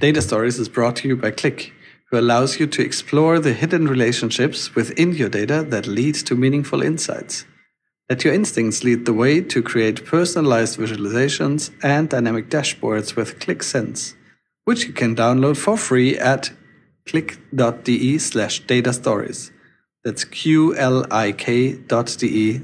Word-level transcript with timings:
Data 0.00 0.20
Stories 0.22 0.58
is 0.58 0.70
brought 0.70 0.96
to 0.96 1.08
you 1.08 1.14
by 1.14 1.30
Qlik, 1.30 1.72
who 2.06 2.18
allows 2.18 2.58
you 2.58 2.66
to 2.68 2.82
explore 2.82 3.38
the 3.38 3.52
hidden 3.52 3.86
relationships 3.86 4.74
within 4.74 5.12
your 5.12 5.28
data 5.28 5.62
that 5.68 5.86
lead 5.86 6.14
to 6.14 6.34
meaningful 6.34 6.80
insights. 6.80 7.44
Let 8.08 8.24
your 8.24 8.32
instincts 8.32 8.82
lead 8.82 9.04
the 9.04 9.12
way 9.12 9.42
to 9.42 9.62
create 9.62 10.06
personalized 10.06 10.78
visualizations 10.78 11.70
and 11.82 12.08
dynamic 12.08 12.48
dashboards 12.48 13.14
with 13.14 13.38
Qlik 13.40 13.62
Sense, 13.62 14.14
which 14.64 14.86
you 14.86 14.94
can 14.94 15.14
download 15.14 15.58
for 15.58 15.76
free 15.76 16.16
at 16.16 16.50
qlik.de 17.06 18.18
slash 18.18 18.60
data 18.60 18.94
stories. 18.94 19.52
That's 20.02 20.24
de 20.24 20.72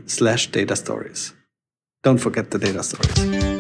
slash 0.07 0.47
data 0.47 0.75
stories. 0.75 1.35
Don't 2.03 2.19
forget 2.19 2.51
the 2.51 2.59
data 2.59 2.83
stories. 2.83 3.56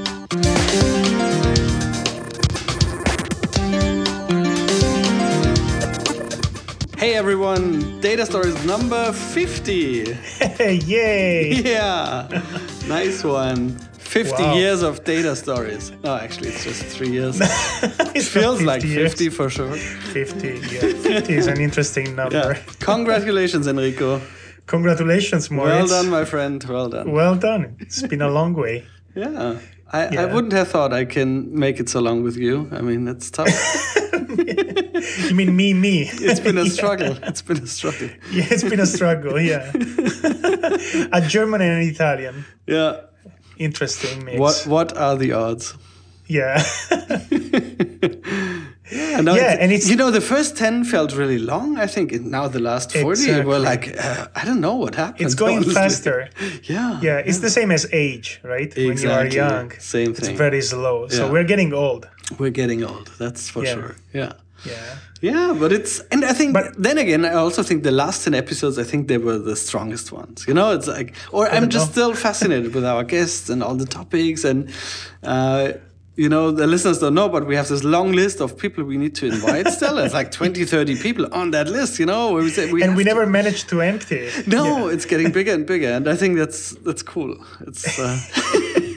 Hey 6.96 7.14
everyone, 7.14 8.00
data 8.00 8.24
stories 8.24 8.64
number 8.64 9.12
50. 9.12 10.16
Yay! 10.60 11.62
Yeah, 11.64 12.26
nice 12.88 13.22
one. 13.22 13.76
50 13.98 14.42
Wow. 14.42 14.54
years 14.54 14.82
of 14.82 15.04
data 15.04 15.36
stories. 15.36 15.92
No, 16.02 16.16
actually, 16.16 16.48
it's 16.50 16.64
just 16.64 16.82
three 16.84 17.10
years. 17.10 17.38
it 17.42 18.22
Feels 18.22 18.62
like 18.62 18.82
years. 18.82 19.10
50 19.12 19.28
for 19.30 19.50
sure. 19.50 19.74
50, 19.76 20.48
yeah. 20.48 20.80
50 20.80 21.34
is 21.34 21.46
an 21.48 21.60
interesting 21.60 22.14
number. 22.20 22.36
Yeah. 22.36 22.58
Congratulations, 22.80 23.66
Enrico. 23.66 24.20
Congratulations, 24.66 25.50
Moritz. 25.50 25.90
Well 25.90 26.02
done, 26.02 26.10
my 26.10 26.24
friend. 26.24 26.64
Well 26.64 26.88
done. 26.88 27.12
Well 27.12 27.34
done. 27.34 27.76
It's 27.78 28.02
been 28.02 28.22
a 28.22 28.30
long 28.30 28.54
way. 28.54 28.84
Yeah. 29.14 29.58
I, 29.92 30.16
I 30.16 30.24
wouldn't 30.26 30.52
have 30.52 30.68
thought 30.68 30.92
I 30.92 31.04
can 31.04 31.56
make 31.58 31.78
it 31.78 31.88
so 31.88 32.00
long 32.00 32.22
with 32.22 32.36
you. 32.36 32.68
I 32.72 32.80
mean, 32.80 33.08
it's 33.08 33.30
tough. 33.30 33.48
You 35.28 35.34
mean 35.34 35.54
me, 35.54 35.72
me? 35.72 36.08
It's 36.12 36.40
been 36.40 36.58
a 36.58 36.66
struggle. 36.76 37.16
It's 37.22 37.42
been 37.42 37.62
a 37.62 37.66
struggle. 37.66 38.08
Yeah, 38.32 38.46
it's 38.50 38.64
been 38.64 38.80
a 38.80 38.86
struggle, 38.86 39.40
yeah. 39.40 39.70
a 41.12 41.20
German 41.26 41.60
and 41.60 41.82
an 41.82 41.88
Italian. 41.88 42.44
Yeah. 42.66 43.02
Interesting 43.56 44.24
mix. 44.24 44.38
What 44.38 44.64
What 44.66 44.96
are 44.96 45.16
the 45.16 45.32
odds? 45.32 45.74
Yeah. 46.26 46.62
Yeah, 49.16 49.22
no, 49.22 49.34
Yeah, 49.34 49.56
and 49.62 49.72
it's- 49.72 49.88
you 49.90 49.96
know 49.96 50.10
the 50.10 50.20
first 50.20 50.56
ten 50.56 50.84
felt 50.84 51.10
really 51.16 51.38
long. 51.38 51.78
I 51.78 51.86
think 51.86 52.12
and 52.12 52.26
now 52.30 52.48
the 52.48 52.60
last 52.60 52.92
forty 52.92 53.40
were 53.42 53.58
like 53.58 53.84
uh, 53.98 54.26
I 54.40 54.44
don't 54.44 54.60
know 54.60 54.76
what 54.76 54.94
happened. 54.94 55.26
It's 55.26 55.34
going 55.34 55.56
honestly. 55.58 55.74
faster. 55.74 56.28
Yeah, 56.74 57.00
Yeah, 57.02 57.18
it's 57.28 57.40
the 57.40 57.50
same 57.50 57.70
as 57.74 57.86
age, 57.92 58.40
right? 58.42 58.70
When 58.76 58.84
you 58.86 58.92
Exactly. 58.92 59.38
are 59.40 59.46
young. 59.48 59.72
Same 59.78 60.12
thing. 60.14 60.30
It's 60.30 60.38
very 60.38 60.62
slow. 60.62 61.08
So 61.08 61.24
Yeah. 61.24 61.32
we're 61.32 61.48
getting 61.52 61.72
old. 61.72 62.02
We're 62.38 62.56
getting 62.62 62.82
old. 62.84 63.06
That's 63.18 63.48
for 63.48 63.62
Yeah. 63.64 63.74
sure. 63.74 63.94
Yeah. 64.12 64.32
Yeah. 64.64 64.96
Yeah, 65.22 65.48
but 65.60 65.70
it's 65.72 66.00
and 66.12 66.24
I 66.24 66.34
think 66.38 66.52
But- 66.58 66.72
then 66.86 66.98
again 66.98 67.24
I 67.24 67.34
also 67.44 67.62
think 67.62 67.82
the 67.82 67.90
last 68.04 68.24
10 68.24 68.34
episodes 68.34 68.78
I 68.78 68.84
think 68.90 69.08
they 69.08 69.18
were 69.18 69.38
the 69.38 69.56
strongest 69.56 70.12
ones. 70.12 70.44
You 70.48 70.54
know, 70.54 70.68
it's 70.76 70.86
like 70.96 71.08
or 71.32 71.42
I'm 71.54 71.68
just 71.68 71.86
know. 71.86 71.92
still 71.92 72.14
fascinated 72.14 72.74
with 72.74 72.84
our 72.92 73.04
guests 73.04 73.48
and 73.52 73.62
all 73.62 73.76
the 73.84 73.86
topics 74.00 74.44
and 74.44 74.58
uh 75.22 75.66
you 76.16 76.28
know, 76.30 76.50
the 76.50 76.66
listeners 76.66 76.98
don't 76.98 77.14
know, 77.14 77.28
but 77.28 77.46
we 77.46 77.54
have 77.56 77.68
this 77.68 77.84
long 77.84 78.12
list 78.12 78.40
of 78.40 78.56
people 78.56 78.82
we 78.84 78.96
need 78.96 79.14
to 79.16 79.26
invite 79.26 79.68
still. 79.78 79.98
It's 79.98 80.14
like 80.14 80.30
20, 80.32 80.64
30 80.64 80.96
people 80.96 81.26
on 81.32 81.50
that 81.50 81.68
list, 81.68 81.98
you 81.98 82.06
know. 82.06 82.32
We 82.32 82.48
say 82.50 82.72
we 82.72 82.82
And 82.82 82.96
we 82.96 83.04
to- 83.04 83.10
never 83.10 83.26
managed 83.26 83.68
to 83.68 83.82
empty 83.82 84.16
it. 84.16 84.46
No, 84.56 84.64
Yeah. 84.88 84.94
it's 84.94 85.04
getting 85.04 85.30
bigger 85.32 85.52
and 85.52 85.66
bigger, 85.66 85.88
and 85.90 86.08
I 86.08 86.16
think 86.16 86.36
that's 86.38 86.70
that's 86.86 87.02
cool. 87.02 87.36
It's 87.66 87.98
uh, 87.98 88.18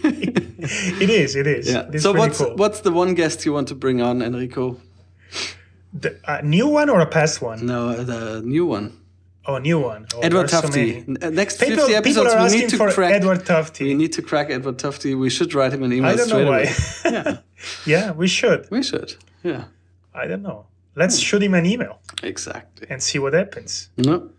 It 1.02 1.10
is, 1.10 1.36
it 1.36 1.48
is. 1.48 1.68
yeah. 1.70 1.88
It's 1.92 2.04
So 2.04 2.14
what's 2.14 2.38
cool. 2.38 2.56
what's 2.56 2.82
the 2.82 2.92
one 2.92 3.14
guest 3.16 3.46
you 3.46 3.54
want 3.54 3.68
to 3.70 3.76
bring 3.76 4.02
on, 4.02 4.22
Enrico? 4.22 4.78
The, 5.94 6.16
a 6.28 6.42
new 6.44 6.68
one 6.68 6.90
or 6.90 7.00
a 7.00 7.06
past 7.08 7.42
one? 7.42 7.66
No, 7.66 8.04
the 8.04 8.42
new 8.44 8.66
one. 8.66 8.94
Oh, 9.50 9.58
new 9.58 9.80
one. 9.80 10.06
Oh, 10.14 10.20
Edward 10.20 10.48
so 10.48 10.62
Tufte. 10.62 10.76
many. 10.76 10.98
N- 10.98 11.18
uh, 11.24 11.30
Next 11.32 11.60
People, 11.60 11.88
50 11.88 11.96
episodes, 11.96 12.54
we 12.54 12.60
need 12.60 12.70
to 12.70 12.78
for 12.78 12.92
crack. 12.92 13.14
Edward 13.14 13.42
We 13.80 13.96
need 13.96 14.14
to 14.14 14.22
crack 14.22 14.52
Edward 14.52 14.78
Tufte. 14.78 15.18
We 15.18 15.32
should 15.32 15.56
write 15.56 15.74
him 15.74 15.82
an 15.82 15.92
email 15.92 16.12
I 16.12 16.16
don't 16.16 16.30
know 16.30 16.46
why. 16.46 16.72
yeah, 17.06 17.38
yeah, 17.94 18.12
we 18.12 18.28
should. 18.28 18.70
we 18.70 18.84
should. 18.84 19.16
Yeah, 19.42 19.64
I 20.14 20.28
don't 20.28 20.44
know. 20.44 20.68
Let's 20.96 21.16
hmm. 21.16 21.24
shoot 21.28 21.42
him 21.42 21.56
an 21.56 21.66
email 21.66 22.00
exactly. 22.22 22.86
and 22.92 23.02
see 23.02 23.18
what 23.18 23.34
happens. 23.34 23.90
No, 23.98 24.30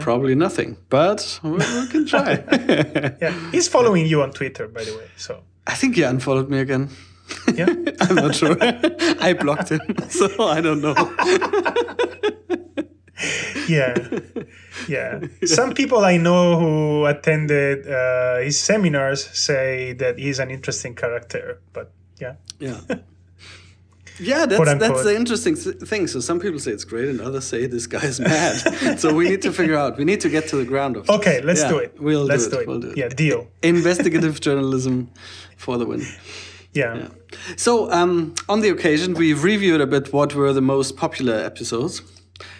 probably 0.00 0.34
nothing, 0.34 0.76
but 0.90 1.40
we, 1.42 1.52
we 1.52 1.86
can 1.92 2.04
try. 2.06 2.32
Yeah, 3.22 3.32
he's 3.52 3.68
following 3.68 4.04
you 4.04 4.20
on 4.20 4.32
Twitter, 4.32 4.68
by 4.68 4.84
the 4.84 4.94
way. 4.98 5.08
So 5.16 5.44
I 5.66 5.74
think 5.74 5.96
he 5.96 6.02
unfollowed 6.02 6.50
me 6.50 6.58
again. 6.58 6.90
yeah, 7.54 7.72
I'm 8.02 8.16
not 8.16 8.34
sure. 8.34 8.54
I 8.60 9.32
blocked 9.32 9.70
him, 9.70 9.80
so 10.10 10.28
I 10.56 10.60
don't 10.60 10.82
know. 10.82 10.94
Yeah, 13.68 13.94
yeah. 14.88 15.20
Some 15.44 15.72
people 15.74 16.04
I 16.04 16.16
know 16.18 16.58
who 16.58 17.06
attended 17.06 17.86
uh, 17.88 18.38
his 18.38 18.58
seminars 18.60 19.26
say 19.38 19.94
that 19.94 20.18
he's 20.18 20.38
an 20.38 20.50
interesting 20.50 20.94
character. 20.94 21.60
But 21.72 21.90
yeah, 22.20 22.34
Yeah. 22.58 22.80
Yeah, 24.18 24.46
that's 24.46 24.62
Quote, 24.62 24.78
that's 24.78 25.02
the 25.04 25.14
interesting 25.14 25.56
thing. 25.56 26.06
So 26.06 26.20
some 26.20 26.40
people 26.40 26.58
say 26.58 26.70
it's 26.72 26.84
great, 26.84 27.08
and 27.10 27.20
others 27.20 27.44
say 27.44 27.66
this 27.66 27.86
guy 27.86 28.02
is 28.02 28.18
mad. 28.18 28.98
so 28.98 29.14
we 29.14 29.28
need 29.28 29.42
to 29.42 29.52
figure 29.52 29.76
out. 29.76 29.98
We 29.98 30.04
need 30.04 30.22
to 30.22 30.30
get 30.30 30.48
to 30.48 30.56
the 30.56 30.64
ground 30.64 30.96
of. 30.96 31.06
this. 31.06 31.16
okay, 31.16 31.42
let's 31.42 31.60
Yeah, 31.60 31.68
do 31.68 31.76
it. 31.76 32.00
We'll 32.00 32.24
let's 32.24 32.46
do 32.48 32.48
it. 32.48 32.52
do 32.56 32.60
it. 32.60 32.66
We'll 32.68 32.80
do 32.80 32.90
it. 32.92 32.96
Yeah, 32.96 33.08
deal. 33.08 33.48
Investigative 33.62 34.40
journalism 34.40 35.10
for 35.58 35.76
the 35.76 35.84
win. 35.84 36.02
Yeah, 36.72 37.08
So 37.56 37.90
um, 37.92 38.34
on 38.48 38.60
the 38.60 38.68
occasion, 38.70 39.14
we've 39.14 39.42
reviewed 39.42 39.80
a 39.82 39.86
bit 39.86 40.12
what 40.12 40.34
were 40.34 40.52
the 40.52 40.60
most 40.62 40.96
popular 40.96 41.34
episodes. 41.34 42.00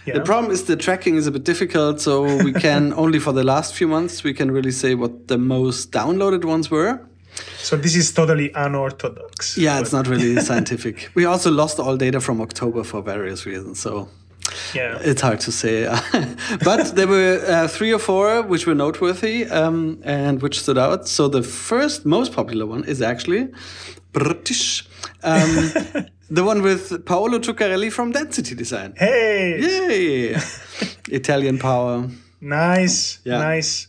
Yeah. 0.07 0.15
The 0.15 0.21
problem 0.25 0.53
is 0.53 0.65
the 0.65 0.77
tracking 0.77 1.17
is 1.17 1.27
a 1.27 1.31
bit 1.31 1.45
difficult, 1.45 2.01
so 2.01 2.23
we 2.45 2.53
can 2.67 2.93
only 2.95 3.19
for 3.19 3.33
the 3.33 3.45
last 3.45 3.75
few 3.75 3.89
months 3.89 4.25
we 4.25 4.33
can 4.35 4.51
really 4.51 4.73
say 4.73 4.95
what 4.95 5.29
the 5.29 5.39
most 5.39 5.93
downloaded 5.93 6.45
ones 6.45 6.71
were. 6.71 7.01
So 7.59 7.77
this 7.77 7.95
is 7.95 8.13
totally 8.13 8.51
unorthodox. 8.55 9.59
Yeah, 9.59 9.81
it's 9.81 9.93
not 9.93 10.07
really 10.09 10.41
scientific. 10.51 11.11
We 11.15 11.27
also 11.27 11.51
lost 11.51 11.79
all 11.79 11.97
data 11.97 12.21
from 12.21 12.41
October 12.41 12.83
for 12.85 13.03
various 13.03 13.45
reasons, 13.45 13.79
so 13.81 14.09
Yeah. 14.75 14.99
it's 15.03 15.21
hard 15.21 15.41
to 15.41 15.53
say. 15.53 15.85
but 16.65 16.95
there 16.97 17.07
were 17.09 17.43
uh, 17.47 17.69
three 17.69 17.93
or 17.93 17.99
four 17.99 18.43
which 18.43 18.67
were 18.67 18.75
noteworthy 18.75 19.45
um, 19.51 19.99
and 20.05 20.41
which 20.41 20.61
stood 20.61 20.79
out. 20.79 21.07
So 21.09 21.29
the 21.29 21.43
first 21.43 22.07
most 22.07 22.33
popular 22.33 22.65
one 22.65 22.85
is 22.85 23.03
actually 23.03 23.49
British. 24.17 24.85
Um, 25.23 25.51
the 26.39 26.43
one 26.45 26.63
with 26.63 27.05
Paolo 27.05 27.39
Ciuccarelli 27.39 27.91
from 27.93 28.13
Density 28.13 28.55
Design. 28.55 28.95
Hey, 28.97 29.59
Yay! 29.61 30.37
Italian 31.21 31.59
power. 31.59 32.09
nice, 32.41 33.21
Yeah. 33.25 33.39
nice. 33.39 33.89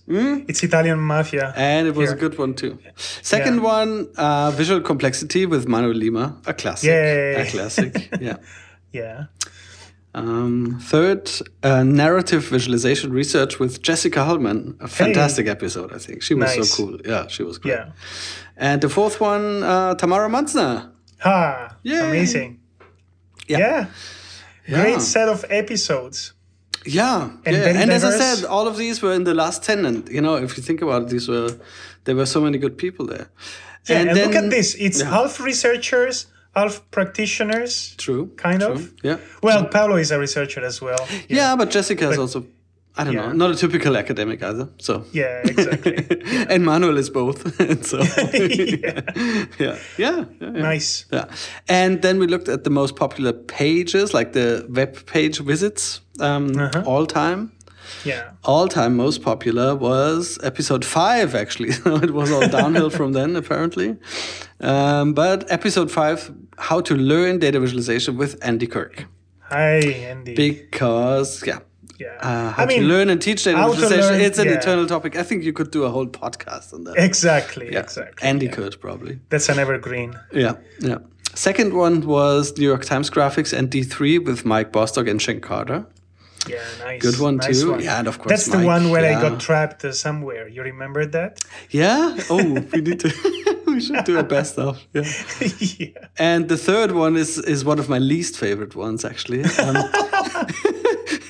It's 0.49 0.61
Italian 0.63 0.99
mafia. 0.99 1.53
And 1.55 1.87
it 1.87 1.95
was 1.95 2.09
Here. 2.09 2.17
a 2.17 2.19
good 2.19 2.37
one 2.37 2.53
too. 2.53 2.77
Second 3.21 3.55
Yeah. 3.57 3.75
one, 3.75 3.91
uh, 4.17 4.51
Visual 4.51 4.81
Complexity 4.81 5.45
with 5.45 5.67
Manuel 5.67 5.95
Lima, 6.03 6.25
a 6.45 6.53
classic. 6.53 6.87
Yay. 6.89 7.35
A 7.41 7.45
classic, 7.53 7.93
yeah. 8.27 8.37
Yeah. 8.93 9.25
Um, 10.17 10.79
third, 10.81 11.29
uh, 11.63 11.83
narrative 11.83 12.43
visualization 12.49 13.11
research 13.11 13.59
with 13.59 13.81
Jessica 13.87 14.23
Hullman. 14.23 14.75
A 14.79 14.87
fantastic 14.87 15.47
episode, 15.47 15.93
I 15.93 15.99
think. 15.99 16.21
She 16.23 16.33
was 16.33 16.55
Nice. 16.57 16.69
so 16.71 16.75
cool. 16.85 16.99
Yeah, 17.05 17.27
she 17.27 17.43
was 17.43 17.57
great. 17.59 17.73
Yeah. 17.75 17.91
And 18.57 18.81
the 18.81 18.89
fourth 18.89 19.19
one, 19.21 19.63
uh, 19.63 19.93
Tamara 19.95 20.29
Munzner. 20.29 20.89
Ha! 21.19 21.77
Yay. 21.83 21.99
Amazing. 22.09 22.59
Yeah. 23.47 23.59
Yeah. 23.59 23.85
Yeah. 24.67 24.81
Great 24.83 25.01
set 25.01 25.29
of 25.29 25.45
episodes. 25.49 26.33
Yeah, 26.85 27.29
And 27.45 27.55
yeah. 27.55 27.81
and 27.81 27.91
as 27.91 28.03
I 28.03 28.11
said, 28.11 28.45
all 28.45 28.65
of 28.67 28.77
these 28.77 29.01
were 29.01 29.13
in 29.13 29.23
the 29.25 29.33
last 29.33 29.61
ten, 29.63 29.85
and 29.85 30.07
you 30.09 30.21
know, 30.21 30.35
if 30.35 30.55
you 30.57 30.63
think 30.63 30.81
about 30.81 31.01
it, 31.03 31.09
these 31.09 31.27
were 31.27 31.49
there 32.05 32.15
were 32.15 32.25
so 32.25 32.39
many 32.39 32.57
good 32.57 32.77
people 32.77 33.05
there. 33.05 33.27
Yeah, 33.89 33.99
and, 33.99 34.13
look 34.17 34.31
then- 34.31 34.45
at 34.45 34.49
this. 34.51 34.73
It's 34.75 34.99
yeah. 35.01 35.09
half 35.09 35.39
researchers, 35.41 36.27
half 36.57 36.81
practitioners. 36.91 37.95
True, 37.97 38.27
kind 38.35 38.61
true, 38.61 38.71
of. 38.73 38.93
Yeah, 39.03 39.17
Well, 39.41 39.65
Paolo 39.65 39.97
is 39.97 40.11
a 40.11 40.17
researcher 40.19 40.65
as 40.65 40.81
well. 40.81 41.07
yeah, 41.29 41.55
but 41.57 41.69
Jessica 41.69 42.09
is 42.09 42.17
also, 42.17 42.45
I 42.99 43.03
don't 43.03 43.13
Yeah. 43.13 43.27
know, 43.27 43.33
not 43.33 43.51
a 43.51 43.55
typical 43.55 43.95
academic 43.97 44.41
either. 44.43 44.67
So 44.79 45.03
Yeah, 45.13 45.41
exactly. 45.45 45.95
and 46.49 46.63
Manuel 46.65 46.97
is 46.97 47.09
both. 47.11 47.59
and 47.69 47.85
so 47.85 47.97
Yeah. 48.33 49.01
yeah, 49.59 49.59
yeah, 49.59 49.75
yeah, 49.97 50.25
yeah. 50.41 50.49
nice. 50.71 51.05
Yeah. 51.13 51.25
And 51.69 52.01
then 52.01 52.19
we 52.19 52.27
looked 52.27 52.49
at 52.49 52.63
the 52.63 52.69
most 52.71 52.95
popular 52.95 53.33
pages, 53.33 54.13
like 54.13 54.31
the 54.33 54.65
web 54.69 55.05
page 55.05 55.39
visits, 55.45 56.01
um, 56.19 56.47
Uh-huh. 56.57 56.83
all 56.85 57.05
time. 57.05 57.51
Yeah. 58.03 58.31
All 58.43 58.67
time 58.67 58.95
most 58.95 59.21
popular 59.21 59.75
was 59.75 60.37
episode 60.43 60.85
five, 60.85 61.35
actually. 61.35 61.71
So 61.83 61.95
it 61.97 62.11
was 62.11 62.31
all 62.31 62.47
downhill 62.47 62.89
from 62.89 63.13
then, 63.13 63.35
apparently. 63.35 63.97
Um, 64.59 65.13
but 65.13 65.49
episode 65.51 65.91
five, 65.91 66.31
How 66.57 66.81
to 66.81 66.95
Learn 66.95 67.39
Data 67.39 67.59
Visualization 67.59 68.17
with 68.17 68.37
Andy 68.41 68.67
Kirk. 68.67 69.05
Hi, 69.41 69.77
Andy. 69.77 70.35
Because, 70.35 71.45
yeah. 71.45 71.59
yeah. 71.99 72.17
Uh, 72.19 72.51
how 72.51 72.63
I 72.63 72.65
mean, 72.65 72.81
to 72.81 72.87
learn 72.87 73.09
and 73.09 73.21
teach 73.21 73.43
data 73.43 73.57
visualization. 73.69 74.11
learn- 74.11 74.21
it's 74.21 74.39
an 74.39 74.47
yeah. 74.47 74.57
eternal 74.57 74.87
topic. 74.87 75.15
I 75.15 75.23
think 75.23 75.43
you 75.43 75.53
could 75.53 75.71
do 75.71 75.83
a 75.83 75.89
whole 75.89 76.07
podcast 76.07 76.73
on 76.73 76.83
that. 76.85 76.95
exactly. 76.97 77.71
Yeah. 77.71 77.79
Exactly. 77.79 78.27
Andy 78.27 78.47
yeah. 78.47 78.51
could 78.53 78.81
probably. 78.81 79.19
That's 79.29 79.49
an 79.49 79.59
evergreen. 79.59 80.19
Yeah, 80.33 80.55
yeah. 80.79 80.97
Second 81.35 81.73
one 81.73 82.01
was 82.07 82.57
New 82.57 82.65
York 82.65 82.83
Times 82.83 83.11
Graphics 83.11 83.55
and 83.55 83.69
D3 83.69 84.25
with 84.25 84.43
Mike 84.43 84.71
Bostock 84.71 85.07
and 85.07 85.21
Shan 85.21 85.39
Carter. 85.39 85.85
Yeah, 86.49 86.63
nice. 86.79 87.01
Good 87.01 87.19
one 87.19 87.37
nice 87.37 87.61
too. 87.61 87.71
one. 87.71 87.81
Yeah, 87.81 87.99
and 87.99 88.07
of 88.07 88.17
course 88.19 88.29
That's 88.29 88.47
the 88.47 88.65
one 88.65 88.89
where 88.89 89.05
I 89.05 89.21
got 89.21 89.39
trapped 89.39 89.85
uh, 89.85 89.91
somewhere. 89.91 90.47
You 90.47 90.63
remember 90.63 91.05
that? 91.05 91.39
Yeah. 91.71 92.17
Oh, 92.29 92.43
we 92.73 92.81
need 92.81 92.99
to. 92.99 93.63
we 93.67 93.79
should 93.79 94.03
do 94.03 94.17
a 94.19 94.23
best 94.23 94.57
of. 94.57 94.85
Yeah. 94.93 95.03
yeah. 95.79 96.07
And 96.17 96.49
the 96.49 96.57
third 96.57 96.91
one 96.91 97.15
is 97.15 97.37
is 97.37 97.63
one 97.63 97.79
of 97.79 97.87
my 97.89 97.99
least 97.99 98.37
favorite 98.37 98.75
ones 98.75 99.05
actually. 99.05 99.43
Um, 99.43 99.75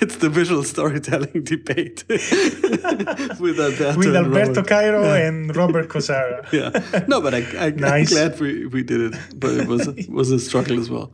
it's 0.02 0.18
the 0.18 0.30
visual 0.30 0.64
storytelling 0.64 1.44
debate 1.44 2.04
with 2.08 3.60
Alberto. 3.60 3.98
With 3.98 4.16
Alberto 4.16 4.48
Robert. 4.48 4.68
Cairo 4.68 5.04
and 5.04 5.56
Robert 5.56 5.88
Kosara. 5.90 6.52
Yeah. 6.52 7.06
No, 7.08 7.22
but 7.22 7.34
I, 7.34 7.44
I, 7.60 7.70
Nice. 7.72 8.12
I'm 8.12 8.30
glad 8.30 8.40
we, 8.40 8.66
we 8.68 8.84
did 8.84 9.14
it, 9.14 9.20
but 9.36 9.52
it 9.52 9.68
was 9.68 9.88
was 10.08 10.32
a 10.32 10.40
struggle 10.40 10.80
as 10.80 10.90
well. 10.90 11.12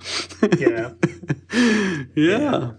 Yeah. 0.57 0.91
yeah. 2.15 2.71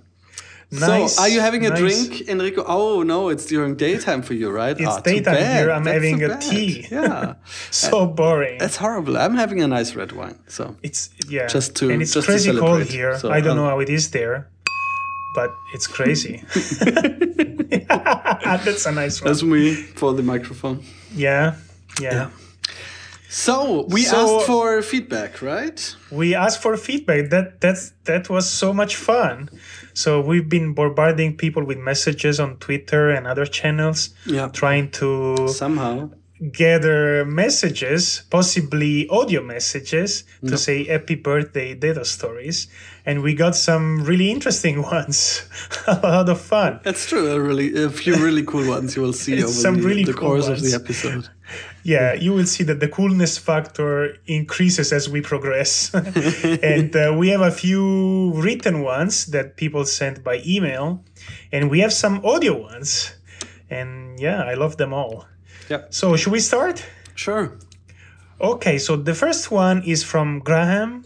Nice. 0.80 1.16
So, 1.16 1.22
are 1.22 1.28
you 1.28 1.40
having 1.40 1.66
a 1.66 1.70
nice. 1.70 2.06
drink, 2.06 2.28
Enrico? 2.28 2.64
Oh 2.66 3.02
no, 3.02 3.28
it's 3.28 3.46
during 3.46 3.76
daytime 3.76 4.22
for 4.22 4.34
you, 4.34 4.50
right? 4.50 4.78
It's 4.78 4.88
Ah, 4.88 5.00
daytime 5.00 5.36
here. 5.36 5.70
I'm 5.70 5.84
That's 5.84 5.94
having 5.94 6.22
a 6.22 6.38
tea. 6.38 6.86
Yeah, 6.90 7.34
So 7.70 8.06
boring. 8.06 8.58
that's 8.58 8.76
horrible. 8.76 9.16
I'm 9.16 9.36
having 9.36 9.62
a 9.62 9.68
nice 9.68 9.94
red 9.94 10.12
wine, 10.12 10.38
so 10.48 10.76
It's 10.82 11.10
yeah. 11.28 11.46
Just 11.46 11.76
to- 11.76 11.90
and 11.90 12.02
it's 12.02 12.14
just 12.14 12.26
crazy 12.26 12.56
cold 12.58 12.82
here. 12.84 13.18
So, 13.18 13.30
I 13.30 13.40
don't 13.40 13.52
um, 13.52 13.58
know 13.64 13.68
how 13.70 13.80
it 13.80 13.88
is 13.88 14.10
there, 14.10 14.48
but 15.34 15.50
it's 15.74 15.86
crazy. 15.86 16.42
That's 18.64 18.86
a 18.86 18.92
nice 18.92 19.20
one. 19.20 19.30
that's 19.30 19.42
me 19.42 19.74
for 19.74 20.12
the 20.14 20.22
microphone. 20.22 20.82
Yeah. 21.14 21.56
Yeah. 22.00 22.30
So 23.28 23.86
we 23.88 24.02
So- 24.02 24.16
asked 24.38 24.46
for 24.46 24.80
feedback, 24.82 25.42
right? 25.42 25.96
We 26.10 26.34
asked 26.34 26.62
for 26.62 26.76
feedback. 26.76 27.30
That 27.30 27.60
that's 27.60 27.92
that 28.04 28.30
was 28.30 28.48
so 28.48 28.72
much 28.72 28.96
fun. 28.96 29.48
So 29.94 30.20
we've 30.20 30.48
been 30.48 30.74
bombarding 30.74 31.36
people 31.36 31.64
with 31.64 31.78
messages 31.78 32.38
on 32.40 32.56
Twitter 32.58 33.10
and 33.10 33.26
other 33.26 33.46
channels, 33.46 34.10
Yeah. 34.26 34.48
trying 34.48 34.90
to 35.00 35.48
Somehow. 35.48 36.10
gather 36.52 37.24
messages, 37.24 38.22
possibly 38.30 39.08
audio 39.08 39.40
messages, 39.42 40.24
to 40.46 40.58
say 40.58 40.84
happy 40.84 41.14
birthday 41.14 41.74
data 41.74 42.04
stories. 42.04 42.66
And 43.06 43.22
we 43.22 43.34
got 43.34 43.54
some 43.54 44.04
really 44.04 44.30
interesting 44.30 44.82
ones. 44.96 45.46
a 45.86 45.94
lot 46.02 46.28
of 46.28 46.40
fun. 46.40 46.80
That's 46.82 47.06
true. 47.08 47.30
A 47.30 47.40
really, 47.40 47.68
a 47.84 47.88
few 47.90 48.16
really 48.16 48.42
cool 48.44 48.66
ones 48.68 48.96
you 48.96 49.02
will 49.02 49.12
see 49.12 49.42
over 49.42 49.52
some 49.52 49.76
the, 49.76 49.86
really 49.88 50.04
the 50.04 50.12
cool 50.12 50.28
course 50.30 50.48
of 50.48 50.60
the 50.60 50.74
episode. 50.74 51.28
Yeah, 51.82 52.14
you 52.14 52.32
will 52.32 52.46
see 52.46 52.64
that 52.64 52.80
the 52.80 52.88
coolness 52.88 53.36
factor 53.38 54.16
increases 54.26 54.92
as 54.92 55.08
we 55.08 55.20
progress. 55.20 55.92
and 55.94 56.94
uh, 56.96 57.14
we 57.16 57.28
have 57.28 57.42
a 57.42 57.50
few 57.50 58.32
written 58.32 58.82
ones 58.82 59.26
that 59.26 59.56
people 59.56 59.84
sent 59.84 60.24
by 60.24 60.40
email, 60.46 61.04
and 61.52 61.70
we 61.70 61.80
have 61.80 61.92
some 61.92 62.24
audio 62.24 62.60
ones. 62.60 63.14
And 63.70 64.18
yeah, 64.18 64.42
I 64.42 64.54
love 64.54 64.76
them 64.76 64.92
all. 64.92 65.26
yeah 65.68 65.84
So, 65.90 66.16
should 66.16 66.32
we 66.32 66.40
start? 66.40 66.84
Sure. 67.14 67.58
Okay, 68.40 68.78
so 68.78 68.96
the 68.96 69.14
first 69.14 69.50
one 69.50 69.82
is 69.84 70.02
from 70.02 70.40
Graham, 70.40 71.04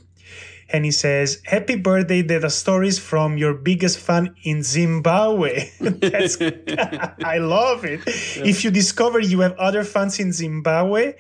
and 0.70 0.84
he 0.84 0.90
says, 0.90 1.40
"Happy 1.44 1.76
birthday, 1.76 2.22
data 2.22 2.50
stories 2.50 2.98
from 2.98 3.38
your 3.38 3.54
biggest 3.54 3.98
fan 3.98 4.34
in 4.42 4.62
Zimbabwe." 4.62 5.70
That's, 5.80 6.36
I 7.24 7.38
love 7.38 7.84
it. 7.84 8.00
If 8.44 8.64
you 8.64 8.70
discover 8.70 9.18
you 9.20 9.40
have 9.40 9.56
other 9.58 9.84
fans 9.84 10.18
in 10.20 10.32
Zimbabwe, 10.32 11.14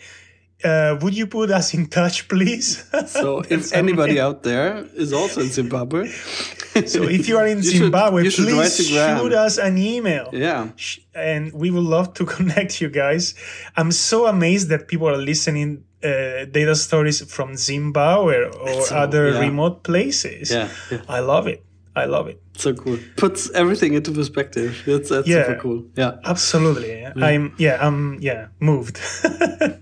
uh, 0.64 0.98
would 1.00 1.14
you 1.16 1.26
put 1.26 1.50
us 1.50 1.72
in 1.74 1.86
touch, 1.86 2.28
please? 2.28 2.84
So 3.06 3.42
if 3.48 3.72
anybody 3.72 4.20
out 4.20 4.42
there 4.42 4.84
is 4.94 5.12
also 5.12 5.40
in 5.40 5.48
Zimbabwe, 5.48 6.08
so 6.86 7.04
if 7.04 7.28
you 7.28 7.38
are 7.38 7.46
in 7.46 7.58
You 7.58 7.70
Zimbabwe, 7.78 8.28
should 8.28 8.48
please 8.48 8.86
shoot 8.88 9.32
us 9.32 9.58
an 9.58 9.78
email. 9.78 10.28
yeah, 10.32 10.68
and 11.14 11.52
we 11.52 11.70
would 11.70 11.84
love 11.96 12.12
to 12.14 12.24
connect 12.26 12.80
you 12.80 12.88
guys. 12.90 13.34
I'm 13.76 13.92
so 13.92 14.26
amazed 14.26 14.68
that 14.68 14.88
people 14.88 15.08
are 15.08 15.16
listening 15.16 15.84
uh, 16.04 16.44
data 16.50 16.74
stories 16.74 17.20
from 17.32 17.56
Zimbabwe 17.56 18.36
or 18.44 18.82
so- 18.82 18.96
other 18.96 19.30
yeah. 19.30 19.40
remote 19.40 19.82
places. 19.82 20.50
yeah, 20.50 20.68
yeah. 20.90 21.02
I 21.08 21.20
love 21.20 21.46
it. 21.46 21.64
I 21.96 22.04
love 22.04 22.28
it. 22.28 22.40
So 22.56 22.74
cool. 22.74 22.98
Puts 23.16 23.50
everything 23.54 23.94
into 23.94 24.12
perspective. 24.12 24.82
That's, 24.86 25.08
that's 25.08 25.26
Yeah. 25.26 25.46
super 25.46 25.58
cool. 25.60 25.84
Yeah. 25.96 26.12
Absolutely. 26.24 27.04
I'm 27.04 27.54
yeah, 27.58 27.78
I'm 27.86 28.18
yeah, 28.20 28.48
moved. 28.60 29.00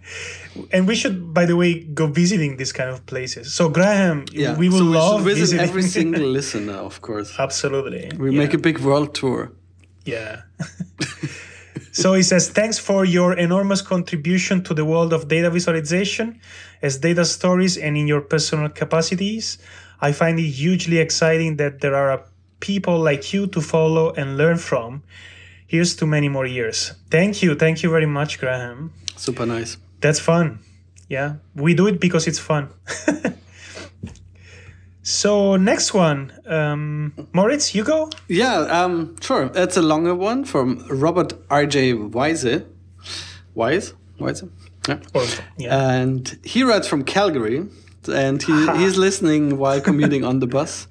and 0.73 0.89
we 0.89 0.95
should 0.95 1.35
by 1.35 1.45
the 1.47 1.57
way 1.57 1.81
go 1.95 2.07
visiting 2.07 2.57
these 2.57 2.73
kind 2.73 2.89
of 2.91 3.05
places. 3.07 3.53
So 3.55 3.69
Graham, 3.69 4.25
Yeah. 4.33 4.57
we 4.57 4.69
will 4.69 4.79
so 4.79 4.99
love 5.01 5.25
we 5.25 5.31
should 5.33 5.39
visit 5.41 5.57
visiting 5.57 5.69
every 5.69 5.83
single 5.99 6.29
listener, 6.29 6.79
of 6.91 7.01
course. 7.03 7.35
Absolutely. 7.39 8.11
We 8.19 8.31
yeah. 8.31 8.39
make 8.39 8.55
a 8.55 8.59
big 8.59 8.79
world 8.79 9.15
tour. 9.15 9.53
Yeah. 10.07 10.43
so 11.97 12.13
he 12.13 12.23
says, 12.23 12.51
thanks 12.51 12.79
for 12.79 13.07
your 13.07 13.33
enormous 13.33 13.81
contribution 13.81 14.63
to 14.65 14.75
the 14.75 14.85
world 14.85 15.15
of 15.15 15.29
data 15.29 15.49
visualization 15.49 16.39
as 16.83 16.99
data 16.99 17.25
stories 17.25 17.79
and 17.79 17.97
in 17.97 18.07
your 18.07 18.21
personal 18.21 18.69
capacities. 18.69 19.57
I 19.99 20.13
find 20.13 20.39
it 20.39 20.43
hugely 20.43 20.99
exciting 20.99 21.57
that 21.57 21.81
there 21.81 21.95
are 21.95 22.23
people 22.61 22.99
like 22.99 23.33
you 23.33 23.47
to 23.47 23.63
follow 23.63 24.13
and 24.13 24.37
learn 24.37 24.59
from. 24.59 25.05
Here's 25.67 25.97
to 25.97 26.07
many 26.07 26.29
more 26.29 26.45
years. 26.45 26.93
Thank 27.11 27.43
you. 27.43 27.55
Thank 27.55 27.83
you 27.83 27.89
very 27.89 28.05
much, 28.05 28.41
Graham. 28.41 28.93
Super 29.17 29.47
nice. 29.47 29.79
That's 30.03 30.21
fun. 30.21 30.59
Yeah. 31.09 31.37
We 31.55 31.73
do 31.73 31.87
it 31.87 31.99
because 31.99 32.27
it's 32.27 32.39
fun. 32.39 32.69
so, 35.07 35.55
next 35.55 35.95
one. 35.95 36.33
Um, 36.47 37.13
Moritz, 37.33 37.77
you 37.77 37.85
go? 37.85 38.11
Yeah, 38.27 38.59
um, 38.59 39.15
sure. 39.21 39.53
It's 39.55 39.77
a 39.77 39.83
longer 39.83 40.17
one 40.17 40.45
from 40.45 40.85
Robert 40.91 41.33
R.J. 41.49 41.93
Wise. 41.93 42.45
Wise? 43.55 43.95
Wise? 44.19 44.43
Yeah. 44.89 44.99
Or, 45.15 45.25
yeah. 45.59 45.91
And 45.93 46.39
he 46.43 46.65
writes 46.65 46.89
from 46.89 47.05
Calgary, 47.05 47.67
and 48.09 48.43
he, 48.43 48.67
he's 48.79 48.97
listening 48.97 49.59
while 49.59 49.81
commuting 49.81 50.25
on 50.25 50.41
the 50.41 50.49
bus, 50.49 50.89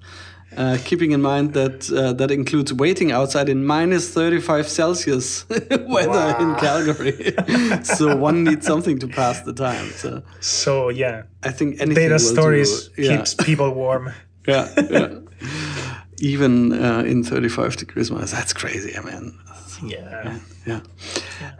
uh, 0.57 0.77
keeping 0.85 1.11
in 1.11 1.21
mind 1.21 1.53
that 1.53 1.91
uh, 1.91 2.13
that 2.13 2.31
includes 2.31 2.71
waiting 2.71 3.11
outside 3.11 3.49
in 3.49 3.65
minus 3.65 4.09
35 4.09 4.67
Celsius 4.67 5.45
weather 5.49 6.35
in 6.39 6.55
Calgary. 6.55 7.35
so 7.83 8.15
one 8.15 8.43
needs 8.43 8.65
something 8.65 8.97
to 8.99 9.07
pass 9.07 9.41
the 9.41 9.53
time. 9.53 9.89
So 9.91 10.23
so, 10.39 10.89
yeah. 10.89 11.23
I 11.43 11.51
think 11.51 11.81
anything 11.81 12.09
data 12.09 12.19
stories 12.19 12.89
do. 12.89 13.03
Yeah, 13.03 13.17
keeps 13.17 13.33
people 13.33 13.73
warm. 13.73 14.13
yeah, 14.47 14.69
yeah. 14.89 15.19
Even 16.19 16.71
uh, 16.71 17.03
in 17.05 17.23
35 17.25 17.75
degrees 17.75 18.09
minus, 18.09 18.31
that's 18.31 18.53
crazy. 18.53 18.97
I 18.97 19.01
mean, 19.01 19.37
Yeah. 19.83 20.39
yeah. 20.65 20.81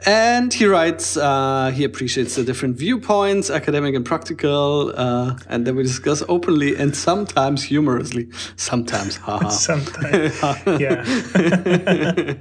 And 0.05 0.53
he 0.53 0.65
writes, 0.65 1.17
uh, 1.17 1.72
he 1.74 1.84
appreciates 1.84 2.36
the 2.36 2.43
different 2.43 2.77
viewpoints, 2.77 3.50
academic 3.50 3.95
and 3.95 4.05
practical, 4.05 4.93
uh, 4.95 5.38
and 5.48 5.65
then 5.65 5.75
we 5.75 5.84
discuss 5.84 6.24
openly 6.29 6.75
and 6.75 6.95
sometimes 6.95 7.63
humorously. 7.63 8.29
Sometimes, 8.55 9.17
haha. 9.17 9.50
Sometimes. 9.50 10.41
yeah. 10.79 11.03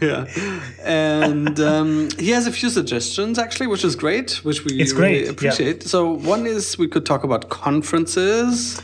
yeah. 0.00 0.26
And 0.84 1.60
um, 1.60 2.08
he 2.18 2.30
has 2.30 2.46
a 2.46 2.52
few 2.52 2.70
suggestions, 2.70 3.38
actually, 3.38 3.66
which 3.66 3.84
is 3.84 3.96
great, 3.96 4.44
which 4.44 4.64
we 4.64 4.80
It's 4.80 4.92
really 4.92 5.10
great, 5.10 5.24
yeah. 5.24 5.30
appreciate. 5.30 5.82
So, 5.82 6.12
one 6.12 6.46
is 6.46 6.78
we 6.78 6.88
could 6.88 7.04
talk 7.04 7.24
about 7.24 7.48
conferences, 7.48 8.80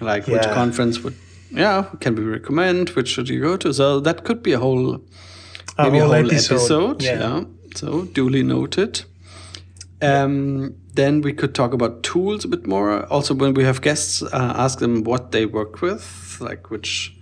like 0.00 0.26
which 0.26 0.42
conference 0.42 1.00
would, 1.00 1.14
yeah, 1.50 1.86
can 2.00 2.14
we 2.14 2.22
recommend? 2.22 2.90
Which 2.90 3.08
should 3.08 3.28
you 3.28 3.40
go 3.40 3.56
to? 3.56 3.72
So, 3.72 4.00
that 4.00 4.24
could 4.24 4.42
be 4.42 4.52
a 4.52 4.58
whole 4.58 5.00
maybe 5.84 5.98
a 5.98 6.00
whole 6.00 6.12
whole 6.14 6.26
episode, 6.26 6.54
episode. 6.54 7.02
yeah. 7.02 7.20
yeah. 7.20 7.44
So 7.74 8.04
duly 8.04 8.42
noted. 8.42 9.04
Um, 10.02 10.74
then 10.94 11.20
we 11.20 11.32
could 11.32 11.54
talk 11.54 11.72
about 11.72 12.02
tools 12.02 12.44
a 12.44 12.48
bit 12.48 12.66
more. 12.66 13.04
Also, 13.12 13.34
when 13.34 13.54
we 13.54 13.64
have 13.64 13.80
guests, 13.80 14.22
uh, 14.22 14.54
ask 14.56 14.78
them 14.78 15.04
what 15.04 15.30
they 15.30 15.46
work 15.46 15.80
with, 15.82 16.38
like 16.40 16.70
which 16.70 17.14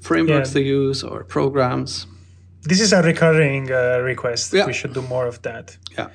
frameworks 0.00 0.50
Yeah. 0.50 0.54
they 0.54 0.62
use 0.68 1.02
or 1.02 1.24
programs. 1.24 2.06
This 2.62 2.80
is 2.80 2.92
a 2.92 3.02
recurring 3.02 3.70
uh, 3.72 3.98
request. 4.02 4.52
Yeah. 4.52 4.66
We 4.66 4.72
should 4.72 4.92
do 4.94 5.02
more 5.02 5.26
of 5.26 5.40
that. 5.42 5.76
Yeah. 5.98 6.08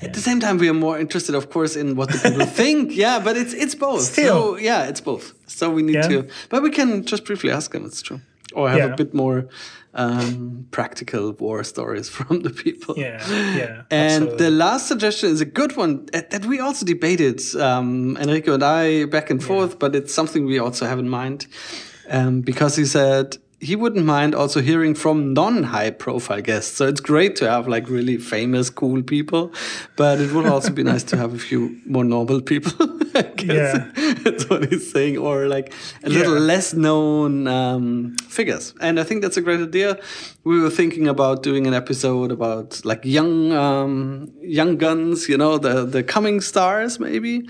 At 0.00 0.12
the 0.14 0.20
same 0.20 0.38
time, 0.38 0.58
we 0.58 0.68
are 0.68 0.74
more 0.74 0.96
interested, 1.00 1.34
of 1.34 1.50
course, 1.50 1.74
in 1.76 1.96
what 1.96 2.08
the 2.10 2.18
people 2.30 2.46
think. 2.62 2.92
Yeah, 2.96 3.18
but 3.24 3.36
it's 3.36 3.52
it's 3.52 3.74
both. 3.74 4.02
Still. 4.02 4.52
So, 4.54 4.56
yeah, 4.58 4.88
it's 4.88 5.00
both. 5.00 5.32
So 5.48 5.70
we 5.70 5.82
need 5.82 5.94
Yeah. 5.96 6.08
to, 6.08 6.26
but 6.50 6.62
we 6.62 6.70
can 6.70 7.04
just 7.04 7.24
briefly 7.24 7.50
ask 7.50 7.72
them. 7.72 7.84
It's 7.84 8.00
true, 8.00 8.20
or 8.54 8.68
have 8.68 8.78
Yeah. 8.78 8.92
a 8.92 8.96
bit 8.96 9.14
more 9.14 9.46
um, 9.94 10.66
practical 10.70 11.32
war 11.32 11.64
stories 11.64 12.08
from 12.16 12.40
the 12.42 12.50
people. 12.50 12.94
Yeah. 12.98 13.20
Yeah. 13.56 13.82
And 13.90 14.22
absolutely. 14.24 14.36
the 14.44 14.50
last 14.50 14.88
suggestion 14.88 15.30
is 15.30 15.40
a 15.40 15.44
good 15.60 15.76
one 15.76 16.06
that 16.12 16.30
that 16.30 16.46
we 16.46 16.60
also 16.60 16.86
debated, 16.86 17.40
um, 17.56 18.16
Enrico 18.16 18.54
and 18.54 18.62
I, 18.62 19.04
back 19.06 19.30
and 19.30 19.42
forth, 19.42 19.78
but 19.78 19.94
it's 19.94 20.14
something 20.14 20.46
we 20.46 20.58
also 20.58 20.86
have 20.86 20.98
in 20.98 21.08
mind 21.08 21.46
um, 22.10 22.40
because 22.42 22.76
he 22.80 22.86
said 22.86 23.36
he 23.68 23.76
wouldn't 23.76 24.04
mind 24.04 24.34
also 24.34 24.60
hearing 24.60 24.94
from 24.94 25.32
non-high 25.34 25.90
profile 25.90 26.42
guests. 26.42 26.76
So 26.76 26.88
it's 26.88 27.00
great 27.00 27.36
to 27.36 27.48
have 27.48 27.68
like 27.68 27.88
really 27.88 28.16
famous, 28.18 28.70
cool 28.70 29.02
people, 29.02 29.52
but 29.96 30.20
it 30.20 30.32
would 30.32 30.46
also 30.46 30.70
be 30.72 30.82
nice 30.82 31.04
to 31.04 31.16
have 31.16 31.32
a 31.32 31.38
few 31.38 31.78
more 31.86 32.04
normal 32.04 32.40
people. 32.40 32.72
I 33.14 33.22
guess 33.22 33.56
Yeah. 33.56 34.14
that's 34.24 34.48
what 34.50 34.68
he's 34.70 34.90
saying, 34.90 35.16
or 35.18 35.46
like 35.56 35.72
a 36.02 36.08
little 36.08 36.34
Yeah. 36.34 36.52
less 36.52 36.74
known 36.74 37.46
um, 37.46 38.16
figures. 38.28 38.74
And 38.80 38.98
I 38.98 39.04
think 39.04 39.22
that's 39.22 39.36
a 39.36 39.42
great 39.42 39.60
idea. 39.60 39.96
We 40.44 40.58
were 40.60 40.70
thinking 40.70 41.06
about 41.08 41.42
doing 41.44 41.66
an 41.68 41.74
episode 41.74 42.32
about 42.32 42.84
like 42.84 43.04
young, 43.04 43.52
um, 43.52 44.32
young 44.42 44.76
guns, 44.76 45.28
you 45.28 45.36
know, 45.38 45.58
the 45.58 45.74
the 45.86 46.02
coming 46.02 46.40
stars 46.40 46.98
maybe, 46.98 47.46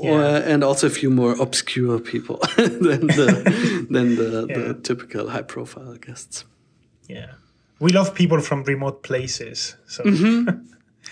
or 0.00 0.20
Yeah. 0.20 0.52
and 0.54 0.62
also 0.64 0.86
a 0.86 0.90
few 0.90 1.10
more 1.10 1.32
obscure 1.40 1.98
people 2.00 2.36
than 2.56 3.06
the 3.06 3.86
than 3.90 4.16
the, 4.16 4.46
Yeah. 4.48 4.58
the 4.58 4.74
typical 4.82 5.28
high 5.30 5.42
profile 5.46 5.96
guests. 6.06 6.44
Yeah. 7.08 7.32
We 7.80 7.90
love 7.92 8.14
people 8.14 8.40
from 8.40 8.62
remote 8.64 9.02
places. 9.02 9.76
So 9.86 10.02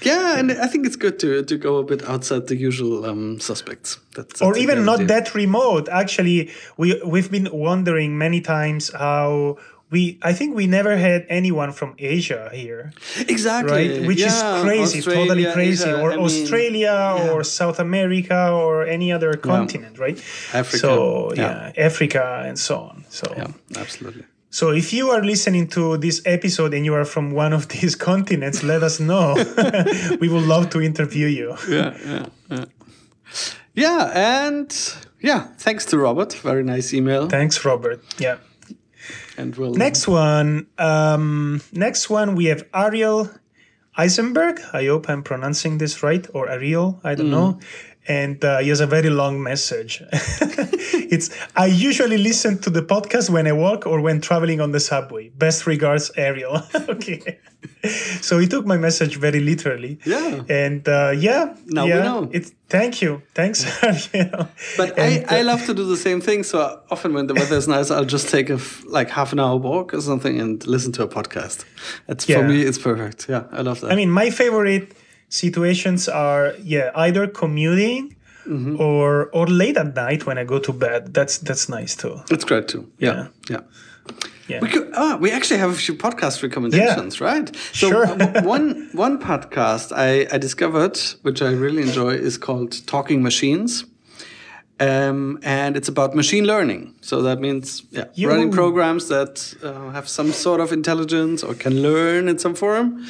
Yeah, 0.01 0.39
and 0.39 0.51
I 0.53 0.67
think 0.69 0.87
it's 0.87 0.97
good 0.97 1.19
to 1.19 1.43
to 1.45 1.57
go 1.59 1.77
a 1.77 1.85
bit 1.85 2.03
outside 2.09 2.47
the 2.47 2.57
usual 2.57 3.05
um, 3.05 3.39
suspects. 3.41 3.99
That's, 4.17 4.41
or 4.41 4.53
that's 4.53 4.63
even 4.63 4.85
not 4.85 4.95
idea. 5.01 5.07
that 5.09 5.35
remote. 5.35 5.89
Actually, 5.91 6.51
we 6.79 7.01
we've 7.05 7.31
been 7.31 7.49
wondering 7.53 8.17
many 8.19 8.41
times 8.41 8.91
how 8.93 9.59
we 9.93 10.19
I 10.23 10.33
think 10.33 10.57
we 10.57 10.67
never 10.67 10.97
had 10.97 11.21
anyone 11.29 11.71
from 11.73 11.91
Asia 11.99 12.51
here. 12.53 12.93
exactly 13.29 13.73
Right, 13.73 14.07
which 14.09 14.19
Yeah, 14.19 14.33
is 14.57 14.63
crazy, 14.65 15.01
totally 15.03 15.47
crazy, 15.57 15.85
Asia, 15.91 16.01
or 16.03 16.13
I 16.13 16.17
mean, 16.17 16.25
Australia, 16.25 16.97
yeah. 17.17 17.31
or 17.33 17.45
South 17.45 17.79
America, 17.79 18.41
or 18.63 18.73
any 18.97 19.13
other 19.17 19.33
continent, 19.53 19.95
right? 19.99 20.19
Africa, 20.55 20.79
So 20.85 20.91
yeah. 21.35 21.43
yeah, 21.77 21.87
Africa 21.89 22.25
and 22.49 22.57
so 22.59 22.77
on. 22.91 23.05
So 23.11 23.27
Yeah, 23.37 23.53
absolutely. 23.83 24.25
So 24.51 24.65
if 24.83 24.93
you 24.93 25.05
are 25.15 25.23
listening 25.25 25.67
to 25.77 25.97
this 25.97 26.21
episode 26.27 26.75
and 26.77 26.85
you 26.85 26.95
are 27.01 27.07
from 27.15 27.27
one 27.45 27.53
of 27.59 27.69
these 27.75 27.95
continents, 27.97 28.63
let 28.63 28.83
us 28.83 28.97
know. 29.01 29.35
we 30.23 30.29
would 30.33 30.47
love 30.55 30.69
to 30.75 30.81
interview 30.81 31.27
you. 31.41 31.49
yeah, 31.69 31.93
yeah, 32.07 32.27
yeah. 32.51 32.65
Yeah, 33.75 34.11
and 34.39 34.69
yeah, 35.21 35.41
thanks 35.59 35.85
to 35.87 35.97
Robert. 35.99 36.35
Very 36.43 36.63
nice 36.63 36.93
email. 36.93 37.29
Thanks, 37.29 37.65
Robert. 37.65 38.01
Yeah. 38.19 38.37
And 39.37 39.55
we'll 39.57 39.75
Next 39.75 40.07
one. 40.09 40.67
Um, 40.79 41.61
next 41.73 42.11
one 42.11 42.35
we 42.35 42.47
have 42.47 42.67
Ariel 42.75 43.31
Eisenberg. 43.97 44.61
I 44.73 44.87
hope 44.87 45.09
I'm 45.09 45.23
pronouncing 45.23 45.79
this 45.79 46.03
right, 46.03 46.27
or 46.35 46.49
Ariel. 46.49 47.01
I 47.05 47.15
don't 47.15 47.31
know. 47.31 47.59
And 48.09 48.45
uh, 48.45 48.59
he 48.59 48.69
has 48.71 48.81
a 48.81 48.87
very 48.87 49.11
long 49.11 49.43
message. 49.43 50.03
it's 50.13 51.31
I 51.57 51.67
usually 51.67 52.19
listen 52.19 52.59
to 52.63 52.71
the 52.71 52.83
podcast 52.83 53.31
when 53.31 53.47
I 53.47 53.53
walk 53.53 53.87
or 53.87 54.01
when 54.01 54.21
traveling 54.21 54.61
on 54.61 54.73
the 54.73 54.81
subway. 54.81 55.29
Best 55.31 55.67
regards, 55.67 56.11
Ariel. 56.17 56.63
okay. 56.89 57.39
So 58.21 58.39
he 58.39 58.47
took 58.47 58.65
my 58.67 58.77
message 58.77 59.17
very 59.17 59.41
literally. 59.41 59.99
Yeah. 60.05 60.43
And 60.49 60.89
uh, 60.89 61.13
yeah. 61.17 61.55
Now 61.67 61.85
we 61.85 61.91
yeah, 61.91 62.03
know. 62.03 62.29
It's 62.33 62.53
thank 62.69 63.03
you. 63.03 63.23
Thanks, 63.35 63.65
Ariel. 63.83 64.49
But 64.77 64.99
And, 64.99 65.27
I, 65.31 65.37
I 65.37 65.41
uh, 65.41 65.45
love 65.45 65.65
to 65.67 65.75
do 65.75 65.85
the 65.85 65.97
same 65.97 66.21
thing. 66.21 66.43
So 66.45 66.81
often 66.91 67.13
when 67.13 67.27
the 67.27 67.35
weather 67.35 67.57
is 67.57 67.67
nice, 67.69 67.91
I'll 67.91 68.05
just 68.05 68.29
take 68.31 68.51
a 68.51 68.55
f- 68.55 68.85
like 68.87 69.11
half 69.11 69.33
an 69.33 69.41
hour 69.41 69.57
walk 69.57 69.95
or 69.95 70.01
something 70.01 70.41
and 70.41 70.65
listen 70.67 70.93
to 70.93 71.03
a 71.03 71.09
podcast. 71.09 71.65
It's 72.09 72.29
Yeah. 72.29 72.39
for 72.39 72.49
me, 72.49 72.63
it's 72.63 72.79
perfect. 72.79 73.29
Yeah, 73.29 73.45
I 73.53 73.63
love 73.63 73.81
that. 73.81 73.93
I 73.93 73.97
mean, 73.97 74.11
my 74.11 74.31
favorite 74.31 74.93
situations 75.33 76.09
are 76.09 76.55
yeah 76.75 76.91
either 77.07 77.27
commuting 77.27 78.15
Mm-hmm. 78.45 78.81
or 78.81 79.31
or 79.33 79.47
late 79.47 79.77
at 79.81 79.95
night 79.95 80.27
when 80.27 80.37
I 80.37 80.45
go 80.45 80.59
to 80.59 80.73
bed. 80.73 81.15
That's 81.15 81.39
that's 81.39 81.69
nice 81.69 81.95
too. 82.03 82.15
That's 82.29 82.45
great 82.45 82.67
too. 82.67 82.83
Yeah, 82.99 83.29
yeah. 83.49 83.61
Yeah. 84.49 84.61
We 84.63 84.69
could, 84.69 84.91
ah, 84.97 85.17
we 85.21 85.31
actually 85.31 85.61
have 85.61 85.71
a 85.71 85.77
few 85.85 85.95
podcast 85.95 86.43
recommendations, 86.43 87.21
right? 87.21 87.47
So 87.73 87.89
Sure. 87.91 88.07
one 88.57 88.89
one 89.07 89.19
podcast 89.21 89.93
I, 89.95 90.27
I 90.35 90.39
discovered, 90.39 90.99
which 91.23 91.41
I 91.41 91.53
really 91.65 91.83
enjoy, 91.83 92.15
is 92.27 92.37
called 92.39 92.71
Talking 92.87 93.23
Machines. 93.23 93.85
Um, 94.81 95.39
and 95.45 95.77
it's 95.77 95.89
about 95.89 96.15
machine 96.15 96.45
learning. 96.45 96.95
So 97.01 97.23
that 97.23 97.39
means 97.39 97.85
yeah, 97.93 98.07
You- 98.15 98.29
running 98.29 98.51
programs 98.51 99.07
that 99.09 99.55
uh, 99.63 99.91
have 99.93 100.09
some 100.09 100.33
sort 100.33 100.61
of 100.61 100.73
intelligence 100.73 101.45
or 101.47 101.55
can 101.55 101.81
learn 101.83 102.29
in 102.29 102.39
some 102.39 102.55
form. 102.57 103.05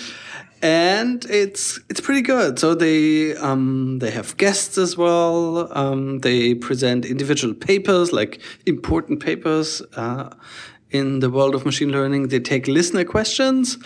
And 0.62 1.25
it's 1.25 1.81
it's 1.90 2.00
pretty 2.00 2.23
good. 2.23 2.59
So 2.61 2.76
they 2.76 3.35
um, 3.37 3.99
they 3.99 4.12
have 4.12 4.37
guests 4.37 4.78
as 4.78 4.97
well. 4.97 5.69
Um, 5.76 6.21
they 6.21 6.54
present 6.54 7.04
individual 7.04 7.52
papers, 7.52 8.12
like 8.12 8.40
important 8.64 9.19
papers 9.19 9.83
uh, 9.97 10.31
in 10.90 11.19
the 11.19 11.31
world 11.31 11.57
of 11.57 11.64
machine 11.64 11.90
learning. 11.90 12.28
They 12.28 12.38
take 12.38 12.69
listener 12.69 13.04
questions. 13.04 13.76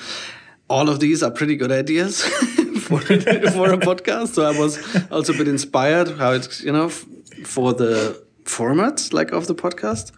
All 0.69 0.91
of 0.91 1.01
these 1.01 1.23
are 1.23 1.31
pretty 1.31 1.57
good 1.57 1.73
ideas 1.73 2.23
for 2.87 3.01
for 3.01 3.73
a 3.73 3.79
podcast. 3.79 4.35
So 4.35 4.45
I 4.45 4.59
was 4.59 4.79
also 5.11 5.33
a 5.33 5.37
bit 5.37 5.49
inspired 5.49 6.19
how 6.19 6.33
it's 6.33 6.63
you 6.63 6.73
know 6.73 6.87
f- 6.87 7.07
for 7.45 7.73
the 7.73 8.23
format 8.45 9.09
like 9.13 9.33
of 9.33 9.47
the 9.47 9.55
podcast, 9.55 10.13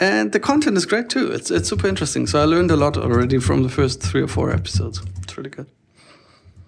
and 0.00 0.32
the 0.32 0.40
content 0.40 0.78
is 0.78 0.86
great 0.86 1.10
too. 1.10 1.30
It's 1.30 1.50
it's 1.50 1.68
super 1.68 1.86
interesting. 1.86 2.26
So 2.26 2.40
I 2.40 2.46
learned 2.46 2.70
a 2.70 2.76
lot 2.76 2.96
already 2.96 3.38
from 3.38 3.62
the 3.62 3.68
first 3.68 4.00
three 4.02 4.22
or 4.22 4.28
four 4.28 4.50
episodes. 4.50 5.02
It's 5.22 5.36
really 5.36 5.50
good. 5.50 5.66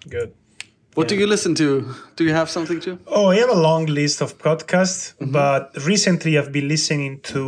Good. 0.09 0.33
What 0.95 1.09
do 1.09 1.15
you 1.17 1.27
listen 1.27 1.55
to? 1.55 1.93
Do 2.15 2.23
you 2.23 2.31
have 2.31 2.49
something 2.49 2.79
to? 2.81 2.97
Oh, 3.07 3.27
I 3.27 3.35
have 3.39 3.49
a 3.49 3.53
long 3.69 3.85
list 3.85 4.21
of 4.21 4.37
podcasts, 4.37 5.13
Mm-hmm. 5.17 5.31
but 5.33 5.71
recently 5.85 6.37
I've 6.37 6.53
been 6.53 6.69
listening 6.69 7.19
to 7.33 7.41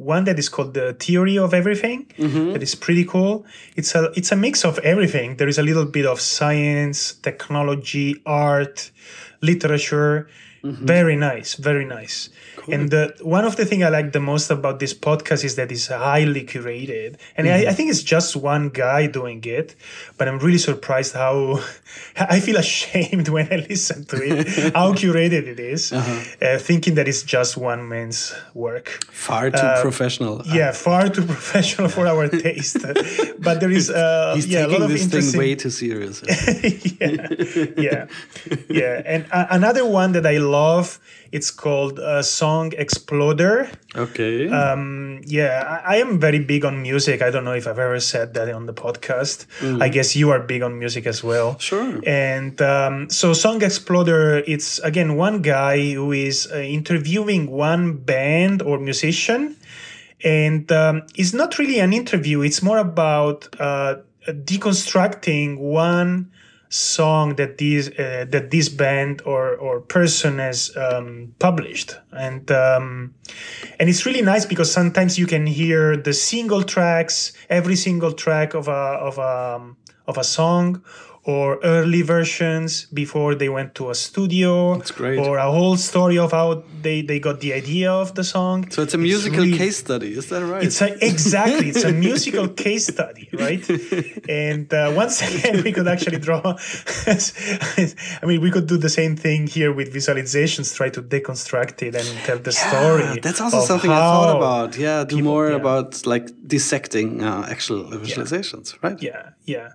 one 0.00 0.24
that 0.24 0.38
is 0.40 0.48
called 0.48 0.74
The 0.74 0.94
Theory 0.94 1.38
of 1.38 1.54
Everything. 1.54 2.06
Mm-hmm. 2.18 2.52
That 2.52 2.62
is 2.64 2.74
pretty 2.74 3.04
cool. 3.04 3.46
It's 3.76 3.94
a 3.94 4.10
it's 4.16 4.32
a 4.32 4.36
mix 4.36 4.64
of 4.64 4.78
everything. 4.80 5.36
There 5.36 5.46
is 5.48 5.58
a 5.58 5.62
little 5.62 5.86
bit 5.86 6.04
of 6.04 6.20
science, 6.20 7.12
technology, 7.22 8.20
art, 8.26 8.90
literature. 9.40 10.26
Mm-hmm. 10.62 10.84
Very 10.86 11.16
nice, 11.16 11.54
very 11.54 11.84
nice. 11.86 12.28
And 12.70 12.90
the, 12.90 13.14
one 13.22 13.46
of 13.46 13.56
the 13.56 13.64
things 13.64 13.82
I 13.82 13.88
like 13.88 14.12
the 14.12 14.20
most 14.20 14.50
about 14.50 14.78
this 14.78 14.92
podcast 14.92 15.42
is 15.44 15.56
that 15.56 15.72
it's 15.72 15.86
highly 15.88 16.44
curated, 16.44 17.16
and 17.36 17.46
Mm-hmm. 17.46 17.66
I, 17.66 17.70
I 17.70 17.72
think 17.74 17.90
it's 17.90 18.02
just 18.02 18.36
one 18.36 18.68
guy 18.68 19.06
doing 19.06 19.42
it. 19.44 19.74
But 20.18 20.28
I'm 20.28 20.38
really 20.38 20.58
surprised 20.58 21.14
how 21.14 21.60
I 22.16 22.38
feel 22.40 22.56
ashamed 22.58 23.28
when 23.34 23.48
I 23.50 23.56
listen 23.68 24.04
to 24.06 24.16
it, 24.22 24.74
how 24.74 24.92
curated 24.92 25.46
it 25.48 25.58
is, 25.58 25.92
Uh-huh. 25.92 26.20
uh, 26.46 26.58
thinking 26.58 26.94
that 26.96 27.08
it's 27.08 27.22
just 27.22 27.56
one 27.56 27.88
man's 27.88 28.34
work. 28.54 28.86
Far 29.10 29.50
too 29.50 29.72
professional. 29.80 30.42
Yeah, 30.44 30.72
far 30.72 31.08
too 31.08 31.24
professional 31.24 31.88
for 31.88 32.06
our 32.06 32.28
taste. 32.28 32.76
but 33.40 33.60
there 33.60 33.70
is 33.70 33.88
uh, 33.90 34.34
He's 34.36 34.46
yeah, 34.46 34.66
a 34.66 34.68
lot 34.68 34.78
taking 34.78 34.84
of 34.84 35.10
this 35.10 35.30
thing 35.32 35.38
way 35.40 35.54
too 35.54 35.70
serious. 35.70 36.22
yeah, 37.00 37.28
yeah, 37.76 38.06
yeah. 38.68 39.02
And 39.06 39.26
uh, 39.32 39.46
another 39.50 39.84
one 39.86 40.12
that 40.12 40.26
I 40.26 40.38
love, 40.50 40.98
it's 41.32 41.50
called 41.50 41.98
uh, 41.98 42.22
Song 42.22 42.72
Exploder. 42.76 43.70
okay. 43.94 44.48
Um, 44.48 45.20
yeah, 45.24 45.82
I, 45.86 45.94
I 45.94 45.96
am 45.98 46.18
very 46.18 46.40
big 46.40 46.64
on 46.64 46.82
music. 46.82 47.22
I 47.22 47.30
don't 47.30 47.44
know 47.44 47.54
if 47.54 47.66
I've 47.66 47.78
ever 47.78 48.00
said 48.00 48.34
that 48.34 48.52
on 48.52 48.66
the 48.66 48.74
podcast. 48.74 49.46
I 49.80 49.88
guess 49.88 50.16
you 50.16 50.30
are 50.30 50.40
big 50.40 50.62
on 50.62 50.78
music 50.78 51.06
as 51.06 51.22
well. 51.22 51.58
Sure. 51.58 52.00
And 52.06 52.60
um, 52.60 53.10
so, 53.10 53.32
Song 53.32 53.62
Exploder, 53.62 54.38
it's 54.46 54.78
again 54.80 55.16
one 55.16 55.42
guy 55.42 55.92
who 55.92 56.12
is 56.12 56.48
uh, 56.52 56.56
interviewing 56.58 57.50
one 57.50 57.96
band 57.96 58.62
or 58.62 58.78
musician. 58.78 59.56
And 60.22 60.70
um, 60.70 61.02
it's 61.14 61.32
not 61.32 61.58
really 61.58 61.80
an 61.80 61.92
interview, 61.92 62.42
it's 62.42 62.62
more 62.62 62.76
about 62.78 63.48
uh, 63.58 63.96
deconstructing 64.28 65.58
one 65.58 66.30
song 66.70 67.34
that 67.34 67.58
this 67.58 67.88
uh, 67.98 68.24
that 68.30 68.50
this 68.50 68.68
band 68.68 69.20
or 69.26 69.56
or 69.56 69.80
person 69.80 70.38
has 70.38 70.74
um, 70.76 71.34
published. 71.38 71.96
And 72.12 72.50
um, 72.50 73.14
and 73.78 73.88
it's 73.88 74.06
really 74.06 74.22
nice 74.22 74.46
because 74.46 74.72
sometimes 74.72 75.18
you 75.18 75.26
can 75.26 75.46
hear 75.46 75.96
the 75.96 76.12
single 76.14 76.62
tracks 76.62 77.32
every 77.50 77.76
single 77.76 78.12
track 78.12 78.54
of 78.54 78.68
a 78.68 78.70
of 78.70 79.18
a 79.18 79.74
of 80.06 80.16
a 80.16 80.24
song 80.24 80.82
or 81.24 81.58
early 81.62 82.00
versions 82.02 82.86
before 82.86 83.34
they 83.34 83.48
went 83.48 83.74
to 83.74 83.90
a 83.90 83.94
studio 83.94 84.76
That's 84.76 84.90
great. 84.90 85.18
or 85.18 85.36
a 85.36 85.50
whole 85.50 85.76
story 85.76 86.16
of 86.18 86.32
how 86.32 86.62
they 86.82 87.02
they 87.02 87.18
got 87.20 87.40
the 87.40 87.52
idea 87.52 87.92
of 87.92 88.14
the 88.14 88.24
song 88.24 88.70
so 88.70 88.80
it's 88.82 88.94
a 88.94 88.98
musical 88.98 89.44
really- 89.44 89.58
case 89.58 89.76
study, 89.76 90.10
is 90.20 90.26
that 90.30 90.42
right? 90.52 90.64
it's 90.64 90.80
a, 90.80 90.88
exactly 91.12 91.68
it's 91.68 91.84
a 91.84 91.92
musical 92.08 92.48
case 92.48 92.86
study 92.86 93.28
right 93.44 93.64
and 94.28 94.72
uh, 94.72 94.92
once 95.02 95.16
again 95.28 95.62
we 95.62 95.72
could 95.76 95.88
actually 95.94 96.18
draw 96.18 96.40
i 98.22 98.26
mean 98.28 98.40
we 98.40 98.50
could 98.50 98.66
do 98.66 98.76
the 98.76 98.88
same 99.00 99.14
thing 99.16 99.46
here 99.46 99.72
with 99.72 99.88
visualizations 99.92 100.74
try 100.74 100.88
to 100.88 101.02
deconstruct 101.02 101.82
it 101.82 101.94
and 102.00 102.06
tell 102.26 102.38
the 102.38 102.52
story 102.52 103.04
Yeah, 103.04 103.20
that's 103.26 103.40
also 103.40 103.60
something 103.60 103.90
I 103.90 104.00
thought 104.14 104.36
about. 104.36 104.70
Yeah, 104.76 105.04
do 105.04 105.16
people- 105.16 105.30
more 105.32 105.48
yeah. 105.50 105.56
about 105.62 105.88
like 106.06 106.26
dissecting 106.54 107.10
uh, 107.22 107.46
actual 107.54 107.80
visualizations, 108.04 108.66
right? 108.84 108.98
yeah 109.08 109.30
yeah 109.50 109.70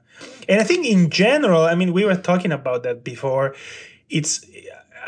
and 0.49 0.61
i 0.61 0.63
think 0.63 0.85
in 0.85 1.09
general 1.09 1.63
i 1.71 1.75
mean 1.75 1.91
we 1.93 2.03
were 2.05 2.15
talking 2.15 2.51
about 2.51 2.83
that 2.83 3.03
before 3.03 3.55
it's 4.09 4.45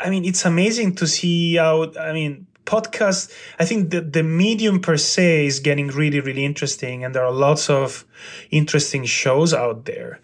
i 0.04 0.10
mean 0.10 0.24
it's 0.24 0.44
amazing 0.44 0.94
to 0.94 1.06
see 1.06 1.56
how 1.56 1.90
i 1.98 2.12
mean 2.12 2.46
podcast, 2.68 3.32
I 3.58 3.64
think 3.64 3.90
the, 3.90 4.02
the 4.02 4.22
medium 4.22 4.80
per 4.80 4.98
se 4.98 5.46
is 5.46 5.58
getting 5.58 5.88
really, 5.88 6.20
really 6.20 6.44
interesting. 6.44 7.02
And 7.02 7.14
there 7.14 7.24
are 7.24 7.32
lots 7.32 7.70
of 7.70 8.04
interesting 8.50 9.06
shows 9.06 9.54
out 9.54 9.86
there. 9.86 10.20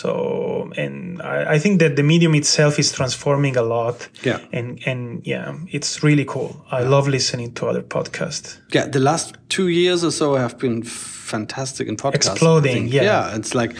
So, 0.00 0.70
and 0.76 1.22
I, 1.22 1.54
I 1.54 1.58
think 1.58 1.80
that 1.80 1.96
the 1.96 2.02
medium 2.02 2.34
itself 2.34 2.78
is 2.78 2.92
transforming 2.92 3.56
a 3.56 3.62
lot. 3.62 4.08
Yeah. 4.22 4.40
And, 4.52 4.78
and 4.86 5.26
yeah, 5.26 5.56
it's 5.68 6.02
really 6.02 6.26
cool. 6.26 6.50
I 6.70 6.82
love 6.82 7.08
listening 7.08 7.54
to 7.54 7.66
other 7.66 7.82
podcasts. 7.82 8.58
Yeah, 8.74 8.86
the 8.86 9.00
last 9.00 9.36
two 9.48 9.68
years 9.68 10.04
or 10.04 10.10
so 10.10 10.34
have 10.34 10.58
been 10.58 10.82
fantastic 10.82 11.88
in 11.88 11.96
podcasting. 11.96 12.32
Exploding, 12.32 12.88
yeah. 12.88 13.02
Yeah, 13.02 13.36
it's 13.36 13.54
like 13.54 13.74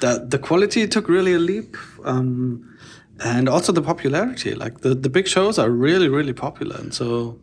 the 0.00 0.26
the 0.28 0.38
quality 0.38 0.86
took 0.88 1.08
really 1.08 1.34
a 1.34 1.38
leap, 1.38 1.76
um, 2.04 2.76
and 3.24 3.48
also 3.48 3.72
the 3.72 3.82
popularity. 3.82 4.54
Like 4.54 4.80
the 4.80 4.94
the 4.94 5.08
big 5.08 5.26
shows 5.26 5.58
are 5.58 5.70
really 5.70 6.08
really 6.08 6.34
popular, 6.34 6.76
and 6.76 6.92
so 6.92 7.38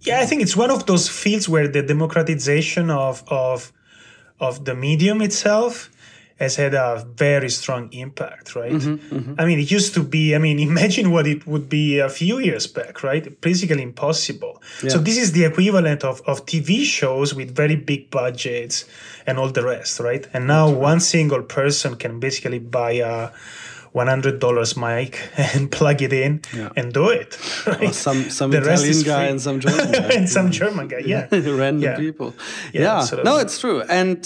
Yeah, 0.00 0.20
I 0.20 0.26
think 0.26 0.42
it's 0.42 0.56
one 0.56 0.70
of 0.70 0.84
those 0.86 1.08
fields 1.08 1.48
where 1.48 1.68
the 1.68 1.82
democratization 1.82 2.90
of 2.90 3.22
of 3.28 3.72
of 4.38 4.64
the 4.64 4.74
medium 4.74 5.22
itself 5.22 5.90
has 6.42 6.56
had 6.62 6.74
a 6.74 6.88
very 7.26 7.50
strong 7.60 7.82
impact, 8.04 8.46
right? 8.62 8.72
Mm-hmm, 8.72 9.14
mm-hmm. 9.16 9.34
I 9.40 9.42
mean, 9.48 9.58
it 9.64 9.70
used 9.78 9.92
to 9.98 10.02
be, 10.16 10.34
I 10.34 10.38
mean, 10.46 10.58
imagine 10.72 11.06
what 11.14 11.26
it 11.34 11.40
would 11.46 11.66
be 11.68 11.86
a 12.08 12.08
few 12.20 12.36
years 12.48 12.66
back, 12.78 12.94
right? 13.10 13.24
Basically 13.40 13.82
impossible. 13.82 14.54
So 14.92 14.98
this 15.08 15.16
is 15.24 15.28
the 15.38 15.44
equivalent 15.50 16.00
of, 16.10 16.16
of 16.30 16.36
TV 16.52 16.70
shows 16.98 17.28
with 17.38 17.48
very 17.62 17.76
big 17.76 18.10
budgets 18.10 18.76
and 19.26 19.38
all 19.38 19.50
the 19.58 19.64
rest, 19.74 20.00
right? 20.00 20.24
And 20.34 20.42
now 20.56 20.64
one 20.90 21.00
single 21.00 21.42
person 21.58 21.90
can 22.02 22.12
basically 22.26 22.58
buy 22.58 22.92
a 23.14 23.30
$100 23.94 24.76
mic 24.76 25.12
and 25.54 25.70
plug 25.70 26.02
it 26.02 26.12
in 26.12 26.40
Yeah. 26.54 26.70
and 26.76 26.92
do 26.92 27.08
it. 27.20 27.38
Right? 27.66 27.90
or 27.90 27.92
some 27.92 28.30
some 28.38 28.50
The 28.50 28.58
Italian 28.62 29.02
guy 29.02 29.24
and 29.32 29.40
some 29.40 29.60
German 29.60 29.92
guy. 29.92 30.08
and 30.18 30.28
some 30.28 30.50
German 30.50 30.88
guy, 30.88 31.02
yeah. 31.04 31.26
random 31.30 31.82
Yeah. 31.82 31.96
people. 31.96 32.34
Yeah, 32.72 33.06
Yeah, 33.12 33.22
no, 33.22 33.34
it's 33.38 33.58
true, 33.60 33.82
and 34.00 34.18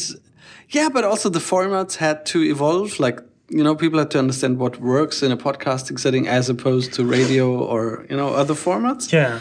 yeah, 0.70 0.88
but 0.88 1.04
also 1.04 1.28
the 1.28 1.38
formats 1.38 1.96
had 1.96 2.26
to 2.26 2.42
evolve. 2.42 2.98
Like 2.98 3.20
you 3.48 3.62
know, 3.62 3.74
people 3.74 3.98
had 3.98 4.10
to 4.10 4.18
understand 4.18 4.58
what 4.58 4.80
works 4.80 5.22
in 5.22 5.30
a 5.30 5.36
podcasting 5.36 5.98
setting 5.98 6.26
as 6.26 6.48
opposed 6.48 6.92
to 6.94 7.04
radio 7.04 7.58
or 7.58 8.06
you 8.10 8.16
know 8.16 8.34
other 8.34 8.54
formats. 8.54 9.12
Yeah. 9.12 9.40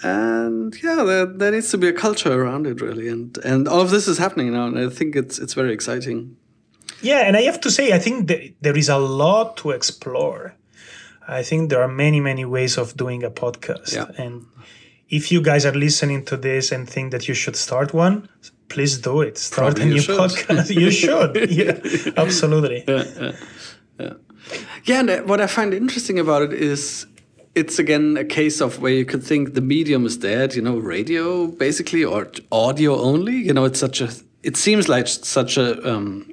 And 0.00 0.80
yeah, 0.80 1.02
there, 1.02 1.26
there 1.26 1.50
needs 1.50 1.70
to 1.72 1.78
be 1.78 1.88
a 1.88 1.92
culture 1.92 2.32
around 2.32 2.66
it, 2.66 2.80
really, 2.80 3.08
and 3.08 3.36
and 3.38 3.66
all 3.66 3.80
of 3.80 3.90
this 3.90 4.06
is 4.06 4.18
happening 4.18 4.52
now, 4.52 4.66
and 4.66 4.78
I 4.78 4.88
think 4.88 5.16
it's 5.16 5.38
it's 5.38 5.54
very 5.54 5.72
exciting. 5.72 6.36
Yeah, 7.00 7.20
and 7.26 7.36
I 7.36 7.42
have 7.42 7.60
to 7.62 7.70
say, 7.70 7.92
I 7.92 7.98
think 7.98 8.28
there 8.60 8.76
is 8.76 8.88
a 8.88 8.98
lot 8.98 9.56
to 9.58 9.70
explore. 9.70 10.54
I 11.28 11.42
think 11.42 11.70
there 11.70 11.82
are 11.82 11.88
many, 11.88 12.20
many 12.20 12.44
ways 12.44 12.78
of 12.78 12.96
doing 12.96 13.22
a 13.22 13.30
podcast. 13.30 13.94
Yeah. 13.94 14.10
And 14.16 14.46
if 15.08 15.30
you 15.30 15.42
guys 15.42 15.66
are 15.66 15.74
listening 15.74 16.24
to 16.24 16.36
this 16.36 16.72
and 16.72 16.88
think 16.88 17.12
that 17.12 17.28
you 17.28 17.34
should 17.34 17.54
start 17.54 17.92
one, 17.92 18.28
please 18.68 18.98
do 18.98 19.22
it. 19.22 19.38
Start 19.38 19.76
Probably 19.76 19.90
a 19.90 19.94
new 19.94 20.00
should. 20.00 20.18
podcast. 20.18 20.70
you 20.74 20.90
should. 20.90 21.50
Yeah, 21.50 21.78
absolutely. 22.16 22.84
Yeah, 22.86 23.04
yeah. 23.98 24.12
Yeah. 24.86 25.00
and 25.00 25.10
uh, 25.10 25.22
what 25.22 25.40
I 25.40 25.46
find 25.46 25.74
interesting 25.74 26.18
about 26.18 26.42
it 26.42 26.52
is 26.52 27.06
it's 27.54 27.78
again 27.78 28.16
a 28.16 28.24
case 28.24 28.60
of 28.60 28.80
where 28.80 28.92
you 28.92 29.04
could 29.04 29.22
think 29.22 29.54
the 29.54 29.60
medium 29.60 30.06
is 30.06 30.16
dead, 30.16 30.54
you 30.54 30.62
know, 30.62 30.78
radio 30.78 31.46
basically 31.46 32.04
or 32.04 32.30
audio 32.52 33.00
only. 33.00 33.36
You 33.36 33.52
know, 33.52 33.64
it's 33.64 33.80
such 33.80 34.00
a 34.00 34.08
it 34.42 34.56
seems 34.56 34.88
like 34.88 35.08
such 35.08 35.56
a 35.56 35.88
um, 35.88 36.30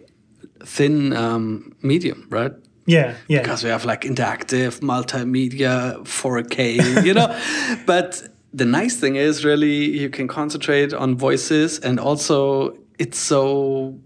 thin 0.64 1.14
um, 1.14 1.76
medium, 1.82 2.28
right? 2.30 2.54
Yeah, 2.86 3.16
yeah. 3.28 3.42
Because 3.42 3.64
we 3.64 3.70
have 3.72 3.84
like 3.86 4.02
interactive, 4.02 4.80
multimedia, 4.82 5.98
4K, 6.04 7.04
you 7.04 7.14
know. 7.16 7.36
but 7.86 8.22
the 8.62 8.66
nice 8.66 8.96
thing 9.02 9.16
is 9.18 9.44
really 9.44 9.76
you 10.02 10.10
can 10.10 10.28
concentrate 10.28 10.94
on 10.94 11.10
voices 11.28 11.80
and 11.80 12.00
also 12.00 12.78
it's 13.04 13.18
so 13.20 14.00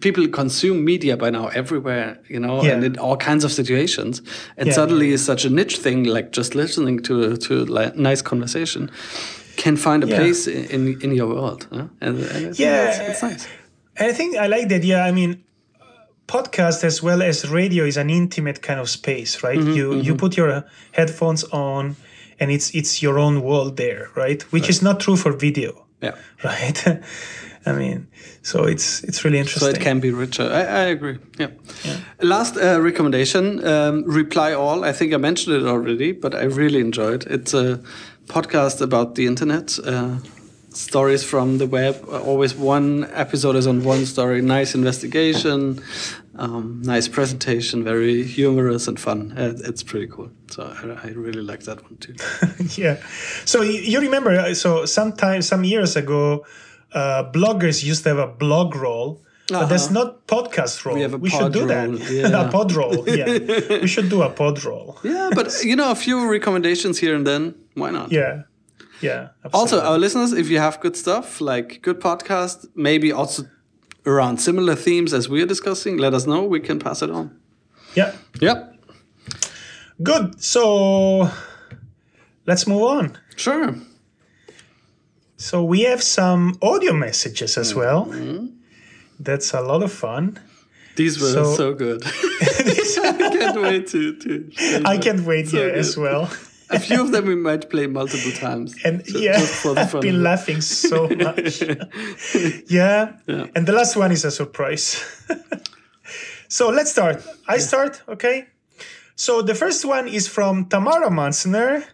people 0.00 0.28
consume 0.28 0.84
media 0.84 1.16
by 1.16 1.30
now 1.30 1.46
everywhere, 1.48 2.18
you 2.28 2.38
know, 2.44 2.62
Yeah. 2.62 2.72
and 2.74 2.84
in 2.84 2.98
all 2.98 3.16
kinds 3.16 3.44
of 3.44 3.50
situations. 3.52 4.22
And 4.58 4.66
Yeah, 4.66 4.74
suddenly 4.74 5.12
it's 5.14 5.22
such 5.32 5.44
a 5.46 5.50
niche 5.50 5.78
thing, 5.84 6.04
like 6.16 6.28
just 6.36 6.54
listening 6.54 7.02
to 7.08 7.36
to 7.48 7.52
like 7.78 7.92
nice 7.96 8.22
conversation 8.22 8.90
can 9.56 9.76
find 9.76 10.04
a 10.04 10.06
Yeah. 10.06 10.18
place 10.18 10.46
in, 10.76 10.82
in 11.04 11.10
your 11.14 11.28
world. 11.34 11.66
huh? 11.72 11.86
And, 12.06 12.18
and 12.34 12.58
Yeah. 12.58 12.88
it's, 12.88 12.98
it's 13.10 13.22
nice. 13.22 13.48
I 14.08 14.12
think 14.12 14.36
I 14.36 14.46
like 14.48 14.68
the 14.68 14.74
idea. 14.76 14.98
I 15.08 15.12
mean, 15.12 15.42
podcast 16.26 16.84
as 16.84 17.02
well 17.02 17.22
as 17.22 17.44
radio 17.48 17.84
is 17.84 17.96
an 17.96 18.10
intimate 18.10 18.60
kind 18.60 18.80
of 18.80 18.88
space, 18.88 19.42
right? 19.46 19.58
Mm-hmm, 19.58 19.76
you 19.78 19.86
you 20.06 20.14
put 20.14 20.36
your 20.36 20.64
headphones 20.92 21.44
on, 21.52 21.96
and 22.40 22.50
it's 22.50 22.70
it's 22.74 23.02
your 23.02 23.18
own 23.18 23.42
world 23.42 23.76
there, 23.76 24.08
right? 24.16 24.42
Which 24.52 24.68
is 24.68 24.82
not 24.82 25.00
true 25.00 25.16
for 25.16 25.32
video, 25.32 25.86
Yeah. 26.02 26.14
right? 26.44 26.86
I 27.68 27.72
mean, 27.72 28.06
so 28.42 28.64
it's 28.64 29.02
it's 29.04 29.24
really 29.24 29.38
interesting. 29.38 29.74
So 29.74 29.80
it 29.80 29.82
can 29.82 30.00
be 30.00 30.10
richer. 30.12 30.44
I, 30.44 30.60
I 30.62 30.84
agree. 30.90 31.18
Yeah. 31.38 31.50
Last 32.20 32.56
uh, 32.56 32.80
recommendation: 32.80 33.66
um, 33.66 34.04
Reply 34.06 34.52
All. 34.54 34.84
I 34.84 34.92
think 34.92 35.12
I 35.12 35.16
mentioned 35.16 35.56
it 35.56 35.66
already, 35.68 36.12
but 36.12 36.34
I 36.34 36.44
really 36.44 36.80
enjoyed. 36.80 37.26
It's 37.26 37.54
a 37.54 37.78
podcast 38.28 38.80
about 38.80 39.14
the 39.14 39.26
internet. 39.26 39.78
Uh, 39.84 40.18
stories 40.76 41.24
from 41.24 41.58
the 41.58 41.66
web. 41.66 42.04
Always 42.08 42.54
one 42.54 43.08
episode 43.12 43.56
is 43.56 43.66
on 43.66 43.82
one 43.84 44.06
story. 44.06 44.42
Nice 44.42 44.74
investigation, 44.74 45.82
um, 46.36 46.82
nice 46.84 47.08
presentation, 47.08 47.82
very 47.82 48.22
humorous 48.22 48.86
and 48.88 49.00
fun. 49.00 49.32
Uh, 49.36 49.54
it's 49.64 49.82
pretty 49.82 50.06
cool. 50.06 50.30
So 50.50 50.62
I, 50.64 51.08
I 51.08 51.10
really 51.12 51.42
like 51.42 51.62
that 51.64 51.82
one 51.82 51.96
too. 51.96 52.14
yeah. 52.80 52.96
So 53.44 53.62
you, 53.62 54.00
remember? 54.00 54.30
uh, 54.32 54.54
So 54.54 54.84
sometime 54.86 55.42
some 55.42 55.64
years 55.64 55.96
ago, 55.96 56.44
uh, 56.92 57.24
bloggers 57.32 57.82
used 57.84 58.02
to 58.04 58.10
have 58.10 58.18
a 58.18 58.26
blog 58.28 58.76
roll. 58.76 59.22
But 59.48 59.66
that's 59.66 59.92
not 59.92 60.26
podcast 60.26 60.84
roll. 60.84 60.96
Uh-huh. 60.96 61.02
have 61.02 61.14
a 61.14 61.18
we 61.18 61.30
should 61.30 61.52
do 61.52 61.60
roll, 61.60 61.68
that. 61.68 62.10
yeah. 62.10 62.48
a 62.48 62.50
pod 62.50 62.72
roll. 62.72 63.08
Yeah, 63.08 63.78
we 63.80 63.86
should 63.86 64.08
do 64.08 64.22
a 64.22 64.28
pod 64.28 64.64
roll. 64.64 64.98
yeah, 65.04 65.30
but 65.32 65.54
you 65.62 65.76
know, 65.76 65.92
a 65.92 65.94
few 65.94 66.28
recommendations 66.28 66.98
here 66.98 67.14
and 67.14 67.24
then. 67.24 67.54
Why 67.74 67.90
not? 67.90 68.10
Yeah, 68.10 68.42
yeah. 69.00 69.28
Also, 69.52 69.80
our 69.80 69.98
listeners, 69.98 70.32
if 70.32 70.48
you 70.48 70.58
have 70.58 70.80
good 70.80 70.96
stuff, 70.96 71.40
like 71.40 71.80
good 71.82 72.00
podcast, 72.00 72.66
maybe 72.74 73.12
also 73.12 73.44
around 74.04 74.38
similar 74.40 74.74
themes 74.76 75.12
as 75.12 75.28
we 75.28 75.42
are 75.42 75.46
discussing, 75.46 75.96
let 75.98 76.14
us 76.14 76.26
know. 76.26 76.44
We 76.44 76.60
can 76.60 76.78
pass 76.78 77.02
it 77.02 77.10
on. 77.10 77.30
yeah. 77.94 78.12
Yep. 78.40 78.74
Good. 80.02 80.42
So 80.42 81.30
let's 82.46 82.66
move 82.66 82.82
on. 82.82 83.18
Sure. 83.36 83.74
So 85.36 85.62
we 85.64 85.82
have 85.82 86.02
some 86.02 86.58
audio 86.62 86.92
messages 86.92 87.58
as 87.58 87.74
well. 87.74 88.06
Mm-hmm. 88.06 88.46
That's 89.20 89.52
a 89.54 89.60
lot 89.60 89.82
of 89.82 89.92
fun. 89.92 90.38
These 90.96 91.20
were 91.20 91.32
So- 91.32 91.54
so, 91.54 91.74
good. 91.74 92.02
I 92.04 93.30
can't 93.38 93.60
wait 93.62 93.86
to. 93.88 94.16
to 94.16 94.82
I 94.86 94.98
can't 94.98 95.20
wait 95.26 95.48
So 95.48 95.56
here 95.58 95.68
good. 95.70 95.78
as 95.78 95.96
well. 95.96 96.30
A 96.70 96.80
few 96.80 97.00
of 97.00 97.12
them 97.12 97.26
we 97.26 97.36
might 97.36 97.70
play 97.70 97.86
multiple 97.86 98.32
times. 98.32 98.74
And 98.84 99.04
ju- 99.04 99.20
yeah, 99.20 99.38
just 99.38 99.54
for 99.62 99.74
the 99.74 99.82
I've 99.82 100.00
been 100.00 100.22
laughing 100.22 100.60
so 100.60 101.08
much. 101.26 101.62
yeah. 102.68 103.12
And 103.54 103.66
the 103.66 103.72
last 103.72 103.96
one 103.96 104.10
is 104.12 104.24
a 104.24 104.30
surprise. 104.30 105.00
so 106.48 106.68
let's 106.70 106.90
start. 106.90 107.22
I 107.48 107.58
start, 107.58 108.02
okay? 108.08 108.46
So 109.14 109.42
the 109.42 109.54
first 109.54 109.84
one 109.84 110.08
is 110.08 110.28
from 110.28 110.66
Tamara 110.66 111.08
Munzner, 111.10 111.84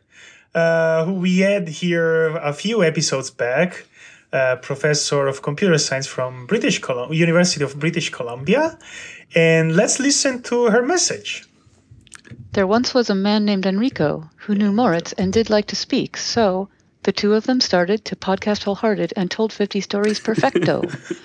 uh, 0.55 1.05
who 1.05 1.15
we 1.15 1.39
had 1.39 1.69
here 1.69 2.37
a 2.37 2.53
few 2.53 2.83
episodes 2.83 3.31
back. 3.31 3.87
Uh, 4.33 4.57
professor 4.57 5.27
of 5.27 5.43
computer 5.43 5.77
science 5.77 6.07
from 6.07 6.47
British 6.47 6.79
Colum- 6.79 7.13
University 7.13 7.63
of 7.63 7.79
British 7.79 8.09
Columbia, 8.09 8.79
and 9.35 9.77
let's 9.77 10.01
listen 10.01 10.41
to 10.43 10.71
her 10.71 10.81
message. 10.83 11.45
There 12.53 12.67
once 12.67 12.95
was 12.95 13.11
a 13.11 13.15
man 13.15 13.45
named 13.45 13.67
Enrico 13.67 14.31
who 14.37 14.55
knew 14.55 14.73
Moritz 14.73 15.13
and 15.13 15.33
did 15.33 15.51
like 15.51 15.67
to 15.67 15.77
speak, 15.77 16.17
so 16.17 16.69
the 17.03 17.13
two 17.13 17.35
of 17.35 17.45
them 17.45 17.61
started 17.61 18.05
to 18.07 18.17
podcast 18.17 18.65
wholehearted 18.65 19.13
and 19.17 19.31
told 19.31 19.53
50 19.53 19.81
stories 19.81 20.21
perfecto. 20.21 20.83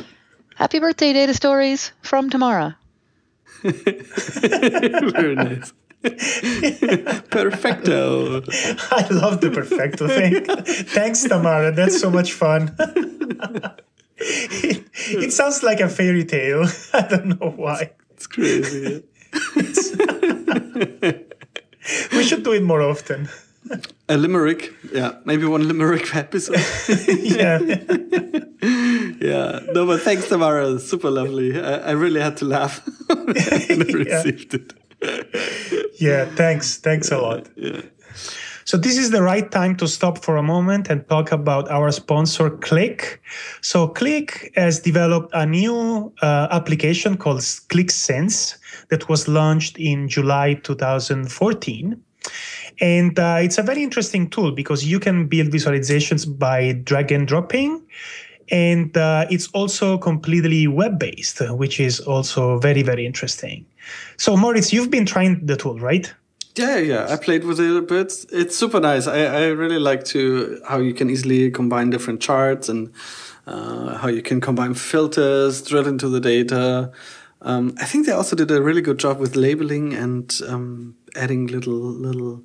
Happy 0.56 0.80
birthday, 0.80 1.14
Data 1.14 1.34
Stories 1.34 1.92
from 2.02 2.30
Tamara. 2.30 2.78
Very 3.62 5.36
nice. 5.36 5.74
Perfecto. 7.30 8.42
I 8.92 9.08
love 9.10 9.42
the 9.42 9.52
perfecto 9.54 10.08
thing. 10.08 10.46
Thanks, 10.46 11.24
Tamara. 11.24 11.72
That's 11.72 12.00
so 12.00 12.10
much 12.10 12.34
fun. 12.34 12.76
it, 14.18 14.88
it 15.10 15.34
sounds 15.34 15.64
like 15.64 15.80
a 15.80 15.90
fairy 15.90 16.24
tale. 16.24 16.66
I 16.94 17.02
don't 17.02 17.40
know 17.40 17.50
why. 17.50 17.94
It's 18.12 18.28
crazy. 18.28 19.04
We 22.12 22.24
should 22.24 22.44
do 22.44 22.52
it 22.54 22.64
more 22.64 22.82
often. 22.82 23.30
A 24.10 24.18
limerick. 24.18 24.74
Yeah, 24.94 25.14
maybe 25.26 25.46
one 25.46 25.68
limerick 25.68 26.16
episode. 26.16 26.58
Yeah. 27.08 27.60
Yeah, 29.20 29.60
no, 29.74 29.86
but 29.86 30.02
thanks, 30.02 30.28
Tamara. 30.30 30.80
Super 30.80 31.10
lovely. 31.10 31.60
I, 31.60 31.90
I 31.90 31.92
really 31.92 32.22
had 32.22 32.38
to 32.38 32.46
laugh 32.46 32.82
when 33.08 33.30
I 33.38 33.66
Yeah. 33.70 33.94
received 33.94 34.54
it. 34.54 34.74
Yeah. 36.00 36.26
Thanks. 36.36 36.78
Thanks 36.78 37.12
a 37.12 37.18
lot. 37.18 37.48
Yeah. 37.56 37.82
So 38.68 38.76
this 38.76 38.98
is 38.98 39.12
the 39.12 39.22
right 39.22 39.50
time 39.50 39.78
to 39.78 39.88
stop 39.88 40.18
for 40.18 40.36
a 40.36 40.44
moment 40.44 40.90
and 40.90 41.08
talk 41.08 41.32
about 41.32 41.72
our 41.72 41.90
sponsor, 41.90 42.50
Qlik. 42.50 43.20
So 43.62 43.88
Qlik 43.88 44.54
has 44.58 44.82
developed 44.82 45.34
a 45.34 45.46
new 45.46 46.12
uh, 46.22 46.50
application 46.52 47.16
called 47.16 47.40
Qlik 47.40 47.90
Sense 47.90 48.58
that 48.90 49.08
was 49.08 49.30
launched 49.30 49.78
in 49.78 50.10
July 50.10 50.56
2014. 50.56 52.04
And 52.82 53.18
uh, 53.18 53.38
it's 53.40 53.58
a 53.58 53.64
very 53.64 53.82
interesting 53.82 54.30
tool 54.30 54.52
because 54.52 54.84
you 54.84 55.00
can 55.00 55.30
build 55.30 55.48
visualizations 55.48 56.28
by 56.38 56.74
drag 56.74 57.14
and 57.14 57.26
dropping. 57.26 57.82
And 58.52 58.98
uh, 58.98 59.28
it's 59.30 59.48
also 59.54 59.98
completely 59.98 60.68
web 60.68 61.00
based, 61.00 61.40
which 61.52 61.80
is 61.80 62.02
also 62.02 62.60
very, 62.60 62.82
very 62.82 63.06
interesting. 63.06 63.66
So, 64.18 64.36
Moritz, 64.36 64.74
you've 64.74 64.92
been 64.92 65.06
trying 65.06 65.46
the 65.46 65.56
tool, 65.56 65.80
right? 65.80 66.14
Yeah, 66.58 66.78
yeah, 66.78 67.08
I 67.08 67.18
played 67.18 67.44
with 67.44 67.60
it 67.60 67.78
a 67.78 67.82
bit. 67.82 68.26
It's 68.32 68.58
super 68.58 68.80
nice. 68.80 69.06
I, 69.06 69.26
I 69.26 69.46
really 69.48 69.78
like 69.78 70.04
to 70.06 70.60
how 70.68 70.80
you 70.80 70.94
can 70.94 71.10
easily 71.10 71.52
combine 71.52 71.92
different 71.92 72.20
charts 72.20 72.68
and 72.68 72.92
uh, 73.46 73.98
how 73.98 74.08
you 74.08 74.24
can 74.24 74.42
combine 74.42 74.74
filters, 74.74 75.62
drill 75.62 75.88
into 75.88 76.10
the 76.10 76.20
data. 76.20 76.92
Um, 77.44 77.76
I 77.80 77.86
think 77.86 78.08
they 78.08 78.12
also 78.12 78.36
did 78.36 78.50
a 78.50 78.62
really 78.62 78.82
good 78.82 78.98
job 78.98 79.20
with 79.20 79.36
labeling 79.36 79.94
and 79.94 80.34
um, 80.48 80.96
adding 81.16 81.48
little 81.48 81.74
little 81.74 82.42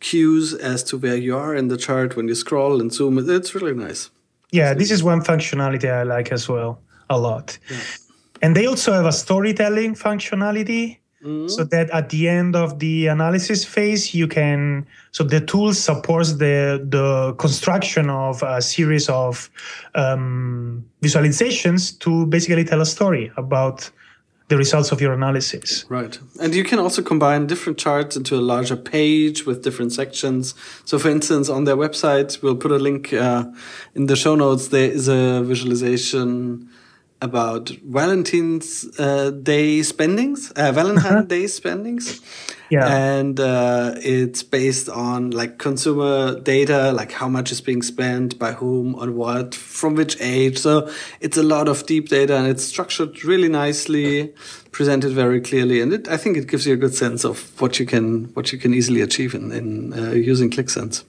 cues 0.00 0.54
as 0.54 0.82
to 0.84 0.96
where 0.96 1.16
you 1.16 1.36
are 1.36 1.54
in 1.54 1.68
the 1.68 1.76
chart 1.76 2.16
when 2.16 2.28
you 2.28 2.34
scroll 2.34 2.80
and 2.80 2.92
zoom. 2.92 3.18
It's 3.18 3.54
really 3.54 3.74
nice. 3.74 4.10
Yeah, 4.50 4.74
this 4.74 4.90
is 4.90 5.02
one 5.02 5.20
functionality 5.20 5.90
I 5.90 6.02
like 6.02 6.32
as 6.32 6.48
well 6.48 6.80
a 7.10 7.18
lot. 7.18 7.58
Yeah. 7.70 7.76
And 8.40 8.56
they 8.56 8.66
also 8.66 8.92
have 8.92 9.06
a 9.06 9.12
storytelling 9.12 9.94
functionality 9.94 10.98
Mm-hmm. 11.24 11.46
so 11.46 11.62
that 11.62 11.88
at 11.90 12.10
the 12.10 12.28
end 12.28 12.56
of 12.56 12.80
the 12.80 13.06
analysis 13.06 13.64
phase 13.64 14.12
you 14.12 14.26
can 14.26 14.84
so 15.12 15.22
the 15.22 15.40
tool 15.40 15.72
supports 15.72 16.32
the 16.32 16.84
the 16.88 17.34
construction 17.38 18.10
of 18.10 18.42
a 18.42 18.60
series 18.60 19.08
of 19.08 19.48
um, 19.94 20.84
visualizations 21.00 21.96
to 22.00 22.26
basically 22.26 22.64
tell 22.64 22.80
a 22.80 22.86
story 22.86 23.30
about 23.36 23.88
the 24.48 24.56
results 24.58 24.92
of 24.92 25.00
your 25.00 25.14
analysis. 25.14 25.86
Right. 25.88 26.18
And 26.40 26.54
you 26.54 26.64
can 26.64 26.78
also 26.78 27.00
combine 27.00 27.46
different 27.46 27.78
charts 27.78 28.16
into 28.16 28.34
a 28.34 28.42
larger 28.42 28.76
page 28.76 29.46
with 29.46 29.62
different 29.62 29.92
sections. 29.92 30.54
So 30.84 30.98
for 30.98 31.08
instance 31.08 31.48
on 31.48 31.64
their 31.64 31.76
website 31.76 32.42
we'll 32.42 32.56
put 32.56 32.72
a 32.72 32.78
link 32.78 33.12
uh, 33.12 33.44
in 33.94 34.06
the 34.06 34.16
show 34.16 34.34
notes. 34.34 34.68
There 34.68 34.90
is 34.90 35.08
a 35.08 35.42
visualization 35.42 36.68
about 37.22 37.70
Valentine's 37.84 38.84
uh, 38.98 39.30
Day 39.30 39.82
spendings, 39.82 40.50
uh, 40.50 40.72
Valentine 40.72 41.12
uh-huh. 41.12 41.22
Day 41.22 41.46
spendings. 41.46 42.20
Yeah. 42.68 42.86
And 42.86 43.38
uh, 43.38 43.94
it's 43.98 44.42
based 44.42 44.88
on 44.88 45.30
like 45.30 45.58
consumer 45.58 46.40
data, 46.40 46.90
like 46.92 47.12
how 47.12 47.28
much 47.28 47.52
is 47.52 47.60
being 47.60 47.82
spent 47.82 48.38
by 48.38 48.52
whom, 48.52 48.94
on 48.96 49.14
what, 49.14 49.54
from 49.54 49.94
which 49.94 50.18
age. 50.20 50.58
So 50.58 50.90
it's 51.20 51.36
a 51.36 51.42
lot 51.42 51.68
of 51.68 51.86
deep 51.86 52.08
data 52.08 52.34
and 52.34 52.46
it's 52.46 52.64
structured 52.64 53.24
really 53.24 53.48
nicely, 53.48 54.32
presented 54.72 55.12
very 55.12 55.40
clearly. 55.40 55.82
And 55.82 55.92
it, 55.92 56.08
I 56.08 56.16
think 56.16 56.38
it 56.38 56.48
gives 56.48 56.66
you 56.66 56.72
a 56.72 56.78
good 56.78 56.94
sense 56.94 57.24
of 57.24 57.60
what 57.60 57.78
you 57.78 57.84
can, 57.84 58.24
what 58.34 58.52
you 58.52 58.58
can 58.58 58.72
easily 58.72 59.02
achieve 59.02 59.34
in, 59.34 59.52
in 59.52 59.92
uh, 59.92 60.12
using 60.12 60.50
Qlik 60.50 60.70
Sense. 60.70 61.04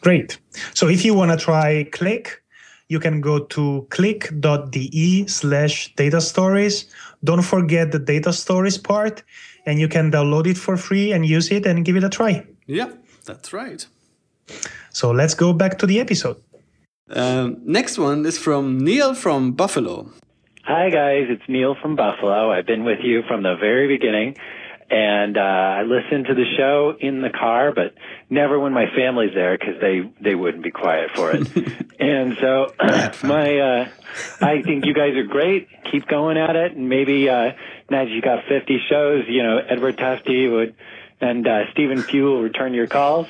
Great. 0.00 0.38
So 0.74 0.88
if 0.88 1.04
you 1.04 1.14
want 1.14 1.30
to 1.30 1.36
try 1.36 1.88
Qlik, 1.92 2.41
you 2.88 3.00
can 3.00 3.20
go 3.20 3.38
to 3.38 3.86
qlik.de 3.90 5.26
slash 5.26 5.94
data 5.94 6.20
stories. 6.20 6.86
Don't 7.24 7.42
forget 7.42 7.92
the 7.92 7.98
data 7.98 8.32
stories 8.32 8.78
part, 8.78 9.22
and 9.66 9.78
you 9.78 9.88
can 9.88 10.10
download 10.10 10.46
it 10.46 10.58
for 10.58 10.76
free 10.76 11.12
and 11.12 11.26
use 11.26 11.50
it 11.50 11.66
and 11.66 11.84
give 11.84 11.96
it 11.96 12.04
a 12.04 12.08
try. 12.08 12.46
Yeah, 12.66 12.90
that's 13.24 13.52
right. 13.52 13.86
So 14.90 15.10
let's 15.10 15.34
go 15.34 15.52
back 15.52 15.78
to 15.78 15.86
the 15.86 16.00
episode. 16.00 16.36
Um, 17.10 17.58
next 17.64 17.98
one 17.98 18.24
is 18.26 18.38
from 18.38 18.78
Neil 18.78 19.14
from 19.14 19.52
Buffalo. 19.52 20.10
Hi, 20.64 20.90
guys. 20.90 21.26
It's 21.28 21.42
Neil 21.48 21.74
from 21.80 21.96
Buffalo. 21.96 22.52
I've 22.52 22.66
been 22.66 22.84
with 22.84 23.00
you 23.02 23.22
from 23.26 23.42
the 23.42 23.56
very 23.56 23.88
beginning 23.88 24.36
and 24.92 25.38
uh, 25.38 25.40
I 25.40 25.82
listen 25.84 26.24
to 26.24 26.34
the 26.34 26.44
show 26.58 26.94
in 27.00 27.22
the 27.22 27.30
car, 27.30 27.72
but 27.72 27.94
never 28.28 28.60
when 28.60 28.74
my 28.74 28.84
family's 28.94 29.32
there 29.34 29.56
because 29.56 29.80
they 29.80 30.12
they 30.20 30.34
wouldn't 30.34 30.62
be 30.62 30.70
quiet 30.70 31.12
for 31.14 31.32
it. 31.32 31.48
and 31.98 32.36
so 32.38 32.74
my 33.26 33.58
uh, 33.58 33.88
I 34.42 34.60
think 34.60 34.84
you 34.84 34.92
guys 34.92 35.16
are 35.16 35.24
great. 35.24 35.68
Keep 35.90 36.08
going 36.08 36.36
at 36.36 36.56
it, 36.56 36.72
and 36.72 36.90
maybe 36.90 37.26
uh, 37.30 37.52
now 37.88 38.04
that 38.04 38.10
you 38.10 38.20
got 38.20 38.44
50 38.46 38.80
shows, 38.90 39.24
you 39.28 39.42
know 39.42 39.56
Edward 39.58 39.96
Tufte 39.96 40.52
would 40.52 40.74
and 41.22 41.46
uh, 41.46 41.70
Stephen 41.72 42.02
Few 42.02 42.24
will 42.24 42.42
return 42.42 42.74
your 42.74 42.86
calls. 42.86 43.28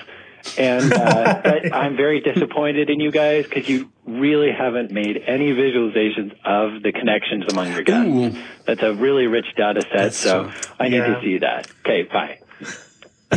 And 0.58 0.92
uh, 0.92 1.40
but 1.44 1.72
I'm 1.72 1.96
very 1.96 2.20
disappointed 2.20 2.90
in 2.90 3.00
you 3.00 3.10
guys 3.10 3.44
because 3.44 3.68
you 3.68 3.90
really 4.06 4.50
haven't 4.50 4.90
made 4.90 5.22
any 5.26 5.52
visualizations 5.52 6.34
of 6.44 6.82
the 6.82 6.92
connections 6.92 7.44
among 7.50 7.72
your 7.72 7.82
guests. 7.82 8.08
Ooh. 8.08 8.42
That's 8.66 8.82
a 8.82 8.94
really 8.94 9.26
rich 9.26 9.46
data 9.56 9.82
set, 9.82 9.92
That's 9.94 10.16
so 10.16 10.44
true. 10.44 10.52
I 10.78 10.88
need 10.88 10.98
yeah. 10.98 11.14
to 11.14 11.20
see 11.22 11.38
that. 11.38 11.68
Okay, 11.84 12.02
bye. 12.02 12.38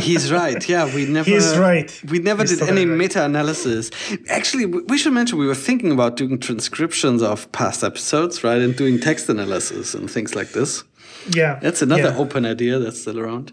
He's 0.00 0.30
right. 0.30 0.68
Yeah, 0.68 0.94
we 0.94 1.06
never. 1.06 1.30
He's 1.30 1.56
right. 1.56 2.02
We 2.08 2.18
never 2.18 2.42
He's 2.42 2.58
did 2.58 2.68
any 2.68 2.84
right. 2.84 2.98
meta-analysis. 2.98 3.90
Actually, 4.28 4.66
we 4.66 4.98
should 4.98 5.14
mention 5.14 5.38
we 5.38 5.46
were 5.46 5.54
thinking 5.54 5.90
about 5.90 6.16
doing 6.16 6.38
transcriptions 6.38 7.22
of 7.22 7.50
past 7.52 7.82
episodes, 7.82 8.44
right, 8.44 8.60
and 8.60 8.76
doing 8.76 9.00
text 9.00 9.28
analysis 9.28 9.94
and 9.94 10.10
things 10.10 10.34
like 10.34 10.50
this. 10.50 10.84
Yeah, 11.30 11.58
that's 11.60 11.82
another 11.82 12.10
yeah. 12.10 12.18
open 12.18 12.44
idea 12.44 12.78
that's 12.78 13.00
still 13.00 13.18
around. 13.18 13.52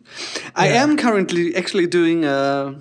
I 0.55 0.67
am 0.67 0.97
currently 0.97 1.55
actually 1.55 1.87
doing 1.87 2.25
a 2.25 2.75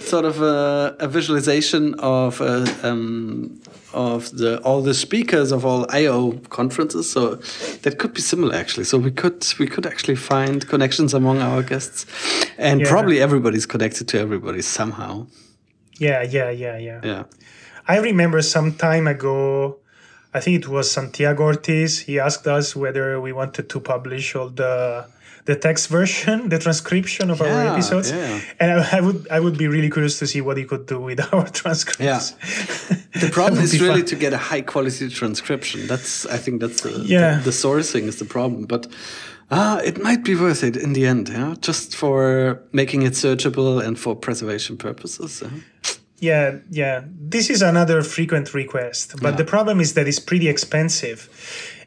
sort 0.00 0.24
of 0.24 0.40
a, 0.42 0.96
a 0.98 1.08
visualization 1.08 1.94
of 2.00 2.40
uh, 2.40 2.66
um, 2.82 3.60
of 3.92 4.30
the 4.36 4.60
all 4.62 4.82
the 4.82 4.94
speakers 4.94 5.52
of 5.52 5.64
all 5.64 5.86
Eyeo 5.86 6.48
conferences. 6.48 7.10
So 7.10 7.36
that 7.82 7.98
could 7.98 8.14
be 8.14 8.20
similar 8.20 8.54
actually. 8.54 8.84
So 8.84 8.98
we 8.98 9.10
could 9.10 9.46
we 9.58 9.66
could 9.66 9.86
actually 9.86 10.16
find 10.16 10.66
connections 10.66 11.14
among 11.14 11.38
our 11.38 11.62
guests, 11.62 12.06
and 12.58 12.80
yeah. 12.80 12.88
probably 12.88 13.20
everybody's 13.20 13.66
connected 13.66 14.08
to 14.08 14.18
everybody 14.18 14.62
somehow. 14.62 15.26
Yeah, 15.98 16.22
yeah, 16.22 16.50
yeah, 16.50 16.78
yeah. 16.78 17.00
Yeah. 17.04 17.24
I 17.86 17.98
remember 17.98 18.42
some 18.42 18.74
time 18.74 19.06
ago. 19.06 19.78
I 20.32 20.38
think 20.38 20.62
it 20.62 20.68
was 20.68 20.88
Santiago 20.90 21.42
Ortiz. 21.42 22.00
He 22.00 22.20
asked 22.20 22.46
us 22.46 22.76
whether 22.76 23.20
we 23.20 23.32
wanted 23.32 23.68
to 23.68 23.80
publish 23.80 24.36
all 24.36 24.48
the 24.48 25.06
the 25.44 25.56
text 25.56 25.88
version, 25.88 26.48
the 26.48 26.58
transcription 26.58 27.30
of 27.30 27.40
yeah, 27.40 27.46
our 27.46 27.72
episodes, 27.72 28.10
yeah. 28.10 28.40
and 28.58 28.80
I, 28.80 28.98
I, 28.98 29.00
would 29.00 29.28
I 29.30 29.40
would 29.40 29.58
be 29.58 29.68
really 29.68 29.90
curious 29.90 30.18
to 30.18 30.26
see 30.26 30.40
what 30.40 30.56
he 30.56 30.64
could 30.64 30.86
do 30.86 31.00
with 31.00 31.20
our 31.32 31.48
transcripts. 31.48 32.34
Yeah. 32.40 32.96
the 33.20 33.30
problem 33.30 33.62
is 33.62 33.80
really 33.80 34.00
fun. 34.00 34.06
to 34.06 34.16
get 34.16 34.32
a 34.32 34.38
high 34.38 34.62
quality 34.62 35.08
transcription. 35.08 35.86
That's 35.86 36.26
I 36.26 36.36
think 36.36 36.60
that's 36.60 36.82
the, 36.82 36.90
yeah. 37.04 37.36
the, 37.38 37.44
the 37.44 37.50
sourcing 37.50 38.02
is 38.02 38.18
the 38.18 38.26
problem, 38.26 38.64
but. 38.64 38.86
Ah, 39.52 39.80
it 39.80 40.00
might 40.00 40.22
be 40.22 40.36
worth 40.36 40.62
it 40.62 40.76
in 40.76 40.92
the 40.92 41.04
end, 41.04 41.28
yeah, 41.28 41.56
just 41.60 41.96
for 41.96 42.62
making 42.70 43.02
it 43.02 43.14
searchable 43.14 43.84
and 43.84 43.98
for 43.98 44.14
preservation 44.14 44.76
purposes. 44.76 45.42
Yeah. 45.42 45.50
Yeah, 46.20 46.58
yeah. 46.70 47.02
This 47.06 47.50
is 47.50 47.62
another 47.62 48.02
frequent 48.02 48.54
request, 48.54 49.14
but 49.20 49.30
yeah. 49.30 49.36
the 49.36 49.44
problem 49.44 49.80
is 49.80 49.94
that 49.94 50.06
it's 50.06 50.20
pretty 50.20 50.48
expensive 50.48 51.28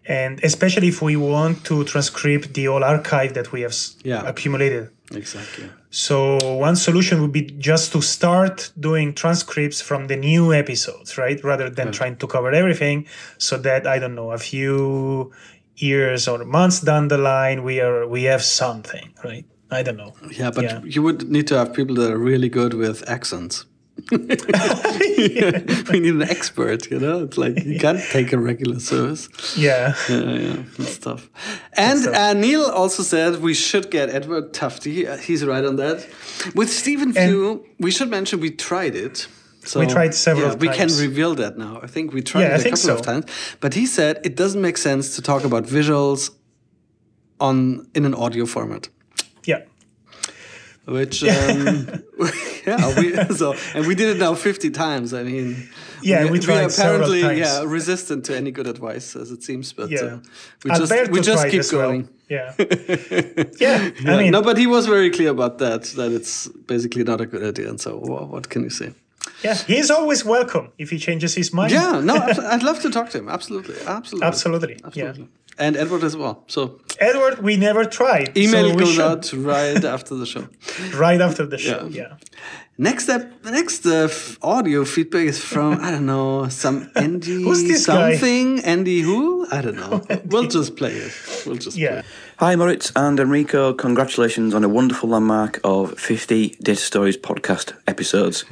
and 0.05 0.43
especially 0.43 0.89
if 0.89 1.01
we 1.01 1.15
want 1.15 1.63
to 1.65 1.83
transcribe 1.85 2.43
the 2.53 2.65
whole 2.65 2.83
archive 2.83 3.33
that 3.33 3.51
we 3.51 3.61
have 3.61 3.75
yeah. 4.03 4.27
accumulated. 4.27 4.89
Exactly. 5.11 5.69
So 5.89 6.37
one 6.57 6.75
solution 6.75 7.21
would 7.21 7.31
be 7.31 7.43
just 7.43 7.91
to 7.91 8.01
start 8.01 8.71
doing 8.79 9.13
transcripts 9.13 9.79
from 9.81 10.07
the 10.07 10.15
new 10.15 10.53
episodes, 10.53 11.17
right? 11.17 11.41
Rather 11.43 11.69
than 11.69 11.87
yeah. 11.87 11.93
trying 11.93 12.15
to 12.17 12.27
cover 12.27 12.51
everything, 12.51 13.05
so 13.37 13.57
that 13.59 13.85
I 13.85 13.99
don't 13.99 14.15
know 14.15 14.31
a 14.31 14.39
few 14.39 15.31
years 15.75 16.27
or 16.27 16.45
months 16.45 16.81
down 16.81 17.07
the 17.07 17.17
line 17.17 17.63
we 17.63 17.79
are 17.79 18.07
we 18.07 18.23
have 18.23 18.43
something, 18.43 19.13
right? 19.23 19.45
I 19.71 19.83
don't 19.83 19.97
know. 19.97 20.13
Yeah, 20.31 20.51
but 20.51 20.63
yeah. 20.63 20.81
you 20.83 21.01
would 21.01 21.29
need 21.29 21.47
to 21.47 21.57
have 21.57 21.73
people 21.73 21.95
that 21.95 22.11
are 22.11 22.17
really 22.17 22.49
good 22.49 22.73
with 22.73 23.07
accents. 23.09 23.65
we 24.12 25.99
need 25.99 26.13
an 26.15 26.23
expert, 26.23 26.89
you 26.89 26.99
know. 26.99 27.23
It's 27.23 27.38
like 27.38 27.63
you 27.63 27.79
can't 27.79 28.01
take 28.12 28.34
a 28.34 28.39
regular 28.39 28.79
service. 28.79 29.29
Yeah, 29.56 29.95
yeah, 30.10 30.34
yeah. 30.34 30.63
That's 30.77 30.97
tough. 30.97 31.29
And 31.73 32.08
uh, 32.08 32.34
Neil 32.34 32.63
also 32.63 33.03
said 33.03 33.41
we 33.41 33.53
should 33.53 33.91
get 33.91 34.10
Edward 34.10 34.53
Tufte. 34.53 35.19
He's 35.19 35.45
right 35.45 35.63
on 35.63 35.75
that. 35.77 36.08
With 36.56 36.69
Stephen 36.69 37.13
Few, 37.13 37.65
we 37.79 37.91
should 37.91 38.10
mention 38.10 38.39
we 38.39 38.49
tried 38.49 38.95
it. 38.95 39.27
So, 39.65 39.79
we 39.79 39.88
tried 39.88 40.13
several 40.13 40.49
yeah, 40.49 40.56
We 40.56 40.67
can 40.67 40.89
reveal 40.89 41.36
that 41.36 41.58
now. 41.58 41.79
I 41.82 41.88
think 41.88 42.13
we 42.13 42.21
tried 42.21 42.41
yeah, 42.41 42.56
it 42.56 42.62
a 42.62 42.63
couple 42.63 42.77
so. 42.77 42.95
of 42.95 43.01
times. 43.01 43.25
But 43.62 43.73
he 43.73 43.86
said 43.86 44.19
it 44.25 44.36
doesn't 44.36 44.62
make 44.62 44.77
sense 44.77 45.15
to 45.15 45.21
talk 45.21 45.45
about 45.45 45.63
visuals 45.63 46.32
on 47.39 47.88
in 47.95 48.06
an 48.06 48.13
audio 48.13 48.45
format. 48.45 48.89
Yeah. 49.45 49.62
Which 50.86 51.23
um, 51.36 52.03
yeah, 52.67 52.99
we, 52.99 53.13
so 53.36 53.56
and 53.76 53.88
we 53.88 53.95
did 53.95 54.15
it 54.15 54.19
now 54.19 54.34
fifty 54.36 54.69
times. 54.69 55.13
I 55.13 55.23
mean, 55.23 55.69
Yeah, 56.02 56.30
we 56.32 56.39
tried 56.39 56.63
are 56.65 56.69
several 56.69 56.95
apparently 57.12 57.21
times. 57.21 57.39
yeah 57.39 57.63
resistant 57.65 58.26
to 58.26 58.36
any 58.36 58.52
good 58.52 58.67
advice 58.67 59.15
as 59.15 59.32
it 59.32 59.43
seems, 59.43 59.73
but 59.73 59.89
Yeah. 59.89 59.99
uh, 60.02 60.17
we 60.63 60.69
just 60.71 60.91
Alberto 60.91 61.12
we 61.12 61.21
just 61.21 61.47
keep 61.49 61.60
as 61.60 61.71
well. 61.73 61.82
going. 61.89 62.10
Yeah. 62.30 62.54
yeah. 63.60 63.91
I 64.08 64.17
mean, 64.17 64.32
no, 64.32 64.41
but 64.41 64.58
he 64.58 64.67
was 64.67 64.86
very 64.88 65.10
clear 65.12 65.30
about 65.32 65.58
that. 65.60 65.84
That 65.97 66.12
it's 66.12 66.47
basically 66.67 67.04
not 67.04 67.21
a 67.21 67.26
good 67.26 67.43
idea. 67.43 67.69
And 67.69 67.80
so, 67.80 67.97
wha- 67.97 68.26
what 68.26 68.49
can 68.49 68.63
you 68.63 68.69
say? 68.69 68.93
yeah, 69.43 69.56
he's 69.56 69.89
always 69.91 70.26
welcome 70.26 70.71
if 70.78 70.89
he 70.89 70.97
changes 70.97 71.36
his 71.36 71.54
mind. 71.54 71.71
Yeah, 71.71 72.02
no, 72.04 72.15
I'd 72.54 72.63
love 72.63 72.80
to 72.82 72.89
talk 72.89 73.10
to 73.12 73.17
him. 73.19 73.30
Absolutely, 73.30 73.76
absolutely, 73.88 74.28
Absolutely. 74.28 74.76
absolutely. 74.84 75.28
And 75.57 75.77
Edward 75.77 76.03
as 76.03 76.15
well. 76.17 76.43
So 76.47 76.79
Edward, 76.99 77.39
we 77.43 77.57
never 77.57 77.85
tried. 77.85 78.35
email 78.37 78.69
so 78.71 78.75
goes 78.75 78.93
should- 78.93 79.01
out 79.01 79.33
right 79.33 79.83
after 79.85 80.15
the 80.15 80.25
show. 80.25 80.47
right 80.95 81.21
after 81.21 81.45
the 81.45 81.57
show. 81.57 81.87
Yeah. 81.91 82.01
Yeah. 82.01 82.17
Next 82.75 83.07
up, 83.07 83.21
next 83.45 83.85
uh, 83.85 84.09
audio 84.41 84.83
feedback 84.83 85.27
is 85.27 85.39
from 85.39 85.79
I 85.79 85.91
don't 85.91 86.07
know 86.07 86.49
some 86.49 86.89
Andy 86.95 87.43
Who's 87.43 87.61
this 87.63 87.85
guy? 87.85 88.15
something 88.15 88.63
Andy 88.65 89.01
who 89.01 89.45
I 89.51 89.61
don't 89.61 89.75
know. 89.75 90.01
we'll 90.25 90.47
just 90.47 90.75
play 90.75 90.93
it. 90.93 91.13
We'll 91.45 91.57
just 91.57 91.77
Yeah. 91.77 91.89
play 91.89 91.99
it. 91.99 92.05
Hi, 92.39 92.55
Moritz 92.55 92.91
and 92.95 93.19
Enrico. 93.19 93.73
Congratulations 93.75 94.55
on 94.55 94.63
a 94.63 94.69
wonderful 94.69 95.07
landmark 95.09 95.59
of 95.63 95.99
50 95.99 96.57
Data 96.63 96.81
Stories 96.81 97.15
podcast 97.15 97.73
episodes. 97.85 98.43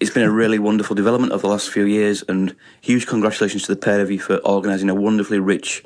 It's 0.00 0.10
been 0.10 0.22
a 0.22 0.30
really 0.32 0.58
wonderful 0.58 0.96
development 0.96 1.34
of 1.34 1.42
the 1.42 1.48
last 1.48 1.68
few 1.68 1.84
years, 1.84 2.24
and 2.26 2.56
huge 2.80 3.06
congratulations 3.06 3.64
to 3.64 3.74
the 3.74 3.78
pair 3.80 4.00
of 4.00 4.10
you 4.10 4.18
for 4.18 4.36
organising 4.38 4.88
a 4.88 4.94
wonderfully 4.94 5.38
rich, 5.38 5.84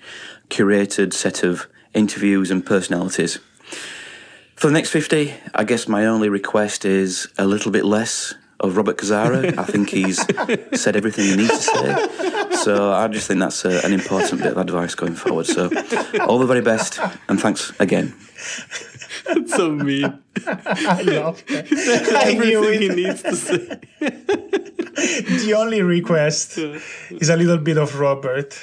curated 0.50 1.12
set 1.12 1.42
of 1.42 1.66
interviews 1.94 2.50
and 2.50 2.64
personalities. 2.64 3.38
For 4.56 4.68
the 4.68 4.72
next 4.72 4.90
50, 4.90 5.34
I 5.54 5.64
guess 5.64 5.88
my 5.88 6.06
only 6.06 6.28
request 6.28 6.84
is 6.84 7.28
a 7.38 7.44
little 7.46 7.72
bit 7.72 7.84
less 7.84 8.34
of 8.60 8.76
Robert 8.76 8.96
Kosara. 8.96 9.58
I 9.58 9.64
think 9.64 9.90
he's 9.90 10.24
said 10.80 10.96
everything 10.96 11.24
he 11.26 11.36
needs 11.36 11.66
to 11.68 12.48
say. 12.50 12.56
So 12.56 12.92
I 12.92 13.08
just 13.08 13.26
think 13.26 13.40
that's 13.40 13.64
a, 13.64 13.84
an 13.84 13.92
important 13.92 14.42
bit 14.42 14.52
of 14.52 14.58
advice 14.58 14.94
going 14.94 15.14
forward. 15.16 15.46
So 15.46 15.64
all 16.20 16.38
the 16.38 16.46
very 16.46 16.62
best, 16.62 16.98
and 17.28 17.40
thanks 17.40 17.72
again. 17.80 18.14
so 19.46 19.70
mean. 19.72 20.04
I 20.46 21.02
love 21.02 21.44
that. 21.46 22.12
I 22.24 22.32
Everything 22.32 22.80
he 22.80 22.86
it. 22.86 22.96
needs 22.96 23.22
to 23.22 23.36
say. 23.36 23.80
The 24.94 25.54
only 25.54 25.82
request 25.82 26.56
is 26.56 27.28
a 27.28 27.36
little 27.36 27.58
bit 27.58 27.76
of 27.76 27.98
Robert. 27.98 28.56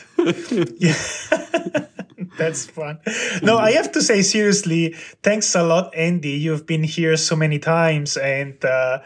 Yeah. 0.80 0.96
That's 2.38 2.66
fun. 2.66 3.00
No, 3.44 3.58
I 3.58 3.72
have 3.72 3.92
to 3.94 4.02
say 4.02 4.22
seriously, 4.22 4.94
thanks 5.24 5.54
a 5.56 5.64
lot, 5.64 5.94
Andy. 5.96 6.32
You've 6.32 6.66
been 6.66 6.84
here 6.84 7.18
so 7.18 7.36
many 7.36 7.60
times, 7.60 8.16
and 8.18 8.64
uh, 8.64 9.00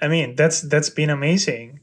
I 0.00 0.08
mean 0.08 0.36
that's 0.36 0.60
that's 0.62 0.88
been 0.90 1.10
amazing, 1.10 1.80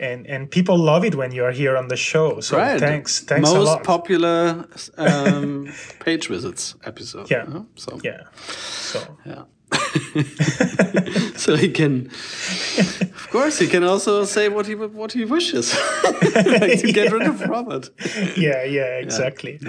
and 0.00 0.26
and 0.26 0.50
people 0.50 0.78
love 0.78 1.04
it 1.04 1.14
when 1.14 1.32
you 1.32 1.44
are 1.44 1.52
here 1.52 1.76
on 1.76 1.88
the 1.88 1.96
show. 1.96 2.40
So 2.40 2.56
Right. 2.56 2.80
thanks, 2.80 3.20
thanks 3.20 3.50
Most 3.50 3.56
a 3.56 3.60
lot. 3.60 3.78
Most 3.78 3.86
popular 3.86 4.66
um, 4.96 5.68
page 6.00 6.28
visits 6.28 6.76
episode. 6.84 7.30
Yeah. 7.30 7.46
huh? 7.46 7.62
So 7.76 7.98
yeah. 8.02 8.22
So 8.46 9.00
yeah. 9.26 9.44
so 11.36 11.56
he 11.56 11.68
can, 11.70 12.06
of 12.06 13.28
course, 13.30 13.58
he 13.58 13.66
can 13.66 13.84
also 13.84 14.24
say 14.24 14.48
what 14.48 14.66
he 14.66 14.74
what 14.74 15.12
he 15.12 15.24
wishes, 15.24 15.74
like 16.04 16.80
to 16.80 16.92
get 16.92 17.12
rid 17.12 17.22
of 17.22 17.40
Robert. 17.48 17.90
yeah, 18.36 18.64
yeah, 18.64 18.98
exactly. 18.98 19.60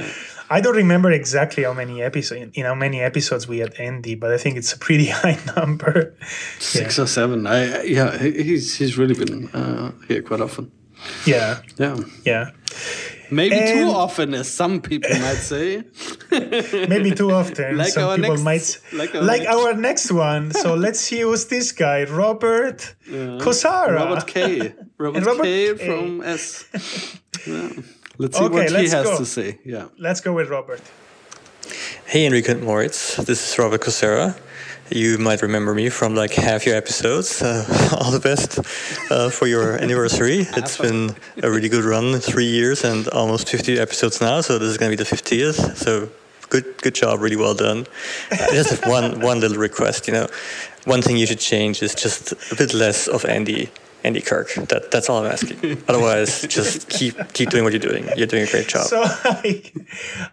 I 0.49 0.61
don't 0.61 0.75
remember 0.75 1.11
exactly 1.11 1.63
how 1.63 1.73
many 1.73 2.01
episodes 2.01 2.51
in 2.53 2.65
how 2.65 2.75
many 2.75 3.01
episodes 3.01 3.47
we 3.47 3.59
had 3.59 3.73
Andy, 3.79 4.15
but 4.15 4.31
I 4.31 4.37
think 4.37 4.57
it's 4.57 4.73
a 4.73 4.77
pretty 4.77 5.07
high 5.07 5.39
number. 5.55 6.13
Six 6.59 6.99
or 6.99 7.07
seven. 7.07 7.47
I 7.47 7.83
yeah, 7.83 8.17
he's 8.17 8.77
he's 8.77 8.97
really 8.97 9.15
been 9.15 9.49
uh, 9.49 9.91
here 10.07 10.21
quite 10.21 10.41
often. 10.41 10.71
Yeah, 11.25 11.61
Yeah, 11.77 11.97
yeah. 12.25 12.51
Maybe 13.35 13.59
too 13.73 13.89
often, 13.89 14.33
as 14.33 14.47
some 14.49 14.81
people 14.81 15.09
might 15.27 15.41
say. 15.53 15.83
Maybe 16.93 17.11
too 17.11 17.31
often. 17.31 17.77
Like 17.77 17.93
Some 17.93 18.09
our 18.09 18.15
people 18.17 18.37
next- 18.43 18.81
might 18.91 18.99
like 18.99 19.13
like, 19.13 19.41
our 19.47 19.67
our, 19.69 19.73
next- 19.73 20.09
next 20.09 20.11
one. 20.11 20.51
So 20.51 20.75
let's 20.85 20.99
see 20.99 21.21
who's 21.21 21.45
this 21.45 21.71
guy, 21.71 22.03
Robert 22.05 22.95
Kosara. 23.43 23.95
Robert 23.95 24.27
K. 24.27 24.73
Robert, 24.97 25.25
Robert 25.25 25.43
K. 25.43 25.73
K. 25.77 25.85
from 25.85 26.21
S. 26.23 26.65
Yeah. 27.47 27.69
Let's 28.17 28.37
see 28.37 28.43
Okay, 28.45 28.53
what 28.53 28.69
he 28.69 28.73
let's 28.77 28.91
has 28.93 29.05
go. 29.05 29.17
to 29.17 29.25
say. 29.25 29.59
Yeah. 29.65 29.87
Let's 29.97 30.21
go 30.21 30.33
with 30.33 30.49
Robert. 30.49 30.81
Hey 32.05 32.25
Enrico 32.25 32.51
and 32.51 32.63
Moritz, 32.63 33.15
this 33.17 33.39
is 33.51 33.57
Robert 33.57 33.81
Kosara. 33.81 34.35
You 34.89 35.17
might 35.17 35.41
remember 35.41 35.73
me 35.73 35.89
from 35.89 36.13
like 36.13 36.33
half 36.33 36.65
your 36.65 36.75
episodes. 36.75 37.41
Uh, 37.41 37.65
all 37.99 38.11
the 38.11 38.19
best 38.19 38.59
uh, 39.09 39.29
for 39.29 39.47
your 39.47 39.77
anniversary. 39.81 40.45
It's 40.57 40.77
been 40.77 41.15
a 41.41 41.49
really 41.49 41.69
good 41.69 41.83
run, 41.83 42.19
three 42.19 42.49
years 42.49 42.83
and 42.83 43.07
almost 43.09 43.49
50 43.49 43.79
episodes 43.79 44.19
now. 44.21 44.41
So 44.41 44.59
this 44.59 44.69
is 44.69 44.77
going 44.77 44.91
to 44.91 44.97
be 44.97 45.03
the 45.03 45.09
50th. 45.15 45.77
So 45.77 46.09
good, 46.49 46.81
good 46.81 46.95
job, 46.95 47.21
really 47.21 47.37
well 47.37 47.55
done. 47.55 47.87
I 48.31 48.49
just 48.51 48.71
have 48.71 48.85
one, 48.97 49.21
one 49.21 49.39
little 49.39 49.57
request. 49.57 50.07
You 50.07 50.13
know, 50.13 50.27
one 50.85 51.01
thing 51.01 51.17
you 51.17 51.25
should 51.25 51.39
change 51.39 51.81
is 51.81 51.95
just 51.95 52.33
a 52.51 52.55
bit 52.55 52.73
less 52.73 53.07
of 53.07 53.25
Andy. 53.25 53.69
Andy 54.03 54.21
Kirk. 54.21 54.53
That, 54.55 54.91
that's 54.91 55.09
all 55.09 55.23
I'm 55.25 55.31
asking. 55.31 55.81
Otherwise, 55.87 56.41
just 56.43 56.89
keep 56.89 57.15
keep 57.33 57.49
doing 57.49 57.63
what 57.63 57.71
you're 57.73 57.79
doing. 57.79 58.07
You're 58.17 58.27
doing 58.27 58.43
a 58.43 58.51
great 58.51 58.67
job. 58.67 58.85
So 58.85 59.01
I, 59.03 59.63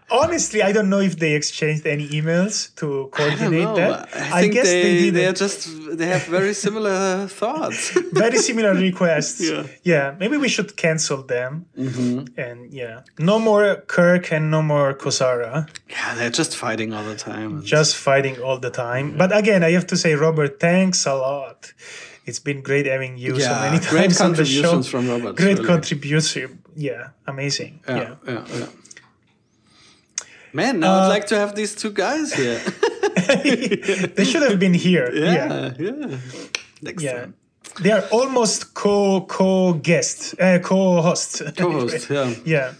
honestly, 0.09 0.61
I 0.61 0.71
don't 0.71 0.89
know 0.89 0.99
if 0.99 1.17
they 1.17 1.33
exchanged 1.33 1.85
any 1.87 2.07
emails 2.09 2.75
to 2.75 2.85
I 2.85 2.89
don't 2.91 3.11
coordinate 3.11 3.63
know. 3.63 3.75
that. 3.75 4.09
I 4.15 4.41
think 4.41 4.53
guess 4.53 4.65
they, 4.67 4.81
they, 4.81 5.09
they 5.11 5.25
are 5.27 5.33
just 5.33 5.69
they 5.97 6.07
have 6.07 6.23
very 6.25 6.53
similar 6.53 7.27
thoughts. 7.41 7.91
very 8.11 8.37
similar 8.37 8.73
requests. 8.73 9.41
Yeah. 9.51 9.63
yeah, 9.83 10.15
maybe 10.19 10.37
we 10.37 10.47
should 10.47 10.75
cancel 10.77 11.23
them. 11.23 11.65
Mm-hmm. 11.77 12.39
And 12.39 12.71
yeah, 12.73 13.01
no 13.17 13.39
more 13.39 13.77
Kirk 13.87 14.31
and 14.31 14.51
no 14.51 14.61
more 14.61 14.93
Kosara. 14.93 15.67
yeah, 15.89 16.15
they're 16.15 16.29
just 16.29 16.55
fighting 16.55 16.93
all 16.93 17.03
the 17.03 17.15
time. 17.15 17.63
just 17.63 17.95
fighting 17.95 18.39
all 18.41 18.59
the 18.59 18.69
time. 18.69 19.17
But 19.17 19.35
again, 19.35 19.63
I 19.63 19.71
have 19.71 19.87
to 19.87 19.97
say, 19.97 20.13
Robert, 20.13 20.59
thanks 20.59 21.05
a 21.05 21.15
lot. 21.15 21.73
It's 22.31 22.39
been 22.39 22.61
great 22.69 22.85
having 22.85 23.17
you 23.17 23.31
so 23.35 23.41
Yeah, 23.43 23.59
many 23.67 23.79
great 23.93 24.03
times 24.15 24.21
on 24.21 24.31
the 24.33 24.45
show. 24.45 24.61
contributions 24.61 24.87
from 24.87 25.03
Robert, 25.09 25.35
Great 25.35 25.57
really. 25.57 25.67
contribution. 25.73 26.47
Yeah, 26.75 27.09
amazing. 27.27 27.73
yeah, 27.89 27.95
Yeah. 27.97 28.15
yeah, 28.27 28.59
yeah. 28.59 28.65
Man, 30.53 30.79
now 30.79 30.93
I'd 30.95 31.09
like 31.15 31.27
to 31.27 31.35
have 31.35 31.51
these 31.55 31.75
two 31.75 31.91
guys 31.91 32.27
here. 32.33 32.59
they 34.17 34.25
should 34.29 34.43
have 34.49 34.59
been 34.65 34.73
here. 34.87 35.07
Yeah. 35.13 35.73
yeah. 35.77 36.17
Next 36.81 37.03
time. 37.03 37.33
They 37.83 37.91
are 37.91 38.05
almost 38.11 38.73
co 38.73 39.21
co 39.27 39.73
guests, 39.73 40.33
uh, 40.39 40.59
co 40.63 41.01
hosts. 41.01 41.41
Co-host, 41.57 42.09
yeah. 42.09 42.33
yeah. 42.45 42.73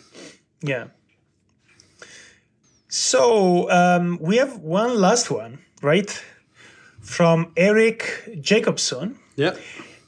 Yeah. 0.71 0.85
So 2.87 3.69
um, 3.69 4.17
we 4.21 4.37
have 4.37 4.53
one 4.59 4.99
last 4.99 5.31
one, 5.31 5.59
right? 5.81 6.11
From 7.01 7.51
Eric 7.55 8.03
Jacobson. 8.41 9.17
Yeah. 9.35 9.55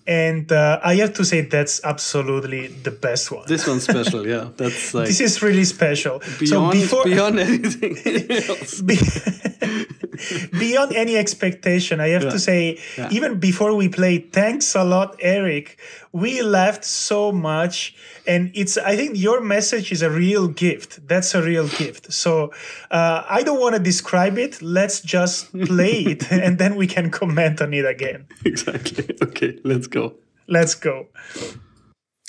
And 0.05 0.51
uh, 0.51 0.81
I 0.83 0.95
have 0.95 1.13
to 1.13 1.23
say 1.23 1.41
that's 1.41 1.79
absolutely 1.86 2.67
the 2.67 2.91
best 2.91 3.31
one. 3.31 3.45
This 3.47 3.65
one's 3.65 3.83
special, 3.83 4.27
yeah. 4.33 4.49
That's 4.57 4.93
like 4.93 5.07
This 5.07 5.21
is 5.21 5.41
really 5.41 5.63
special. 5.63 6.19
beyond 6.39 6.73
so 6.75 6.81
before 6.81 7.03
beyond 7.05 7.39
anything 7.39 7.95
else. 8.29 8.81
be- 8.89 8.99
beyond 10.59 10.93
any 10.95 11.15
expectation, 11.17 11.99
I 12.01 12.09
have 12.09 12.23
Yeah. 12.23 12.29
to 12.31 12.39
say, 12.39 12.79
Yeah. 12.97 13.09
even 13.12 13.39
before 13.39 13.73
we 13.75 13.88
played, 13.89 14.31
thanks 14.33 14.75
a 14.75 14.83
lot, 14.83 15.15
Eric. 15.19 15.77
We 16.13 16.43
laughed 16.43 16.86
so 16.86 17.32
much, 17.32 17.95
and 18.28 18.52
it's. 18.54 18.78
I 18.78 18.95
think 18.95 19.17
your 19.17 19.41
message 19.41 19.91
is 19.91 20.04
a 20.04 20.12
real 20.12 20.47
gift. 20.47 21.08
That's 21.08 21.34
a 21.34 21.41
real 21.41 21.67
gift. 21.67 22.13
So 22.13 22.54
uh, 22.91 23.23
I 23.28 23.41
don't 23.41 23.60
want 23.60 23.76
to 23.76 23.82
describe 23.82 24.38
it. 24.38 24.62
Let's 24.62 25.02
just 25.02 25.52
play 25.52 26.02
it, 26.02 26.32
and 26.32 26.60
then 26.60 26.76
we 26.76 26.86
can 26.86 27.10
comment 27.10 27.62
on 27.62 27.73
it 27.73 27.86
again. 27.86 28.28
exactly. 28.45 29.10
Okay, 29.23 29.58
let's 29.63 29.88
go. 29.88 30.13
Let's 30.47 30.76
go. 30.76 31.08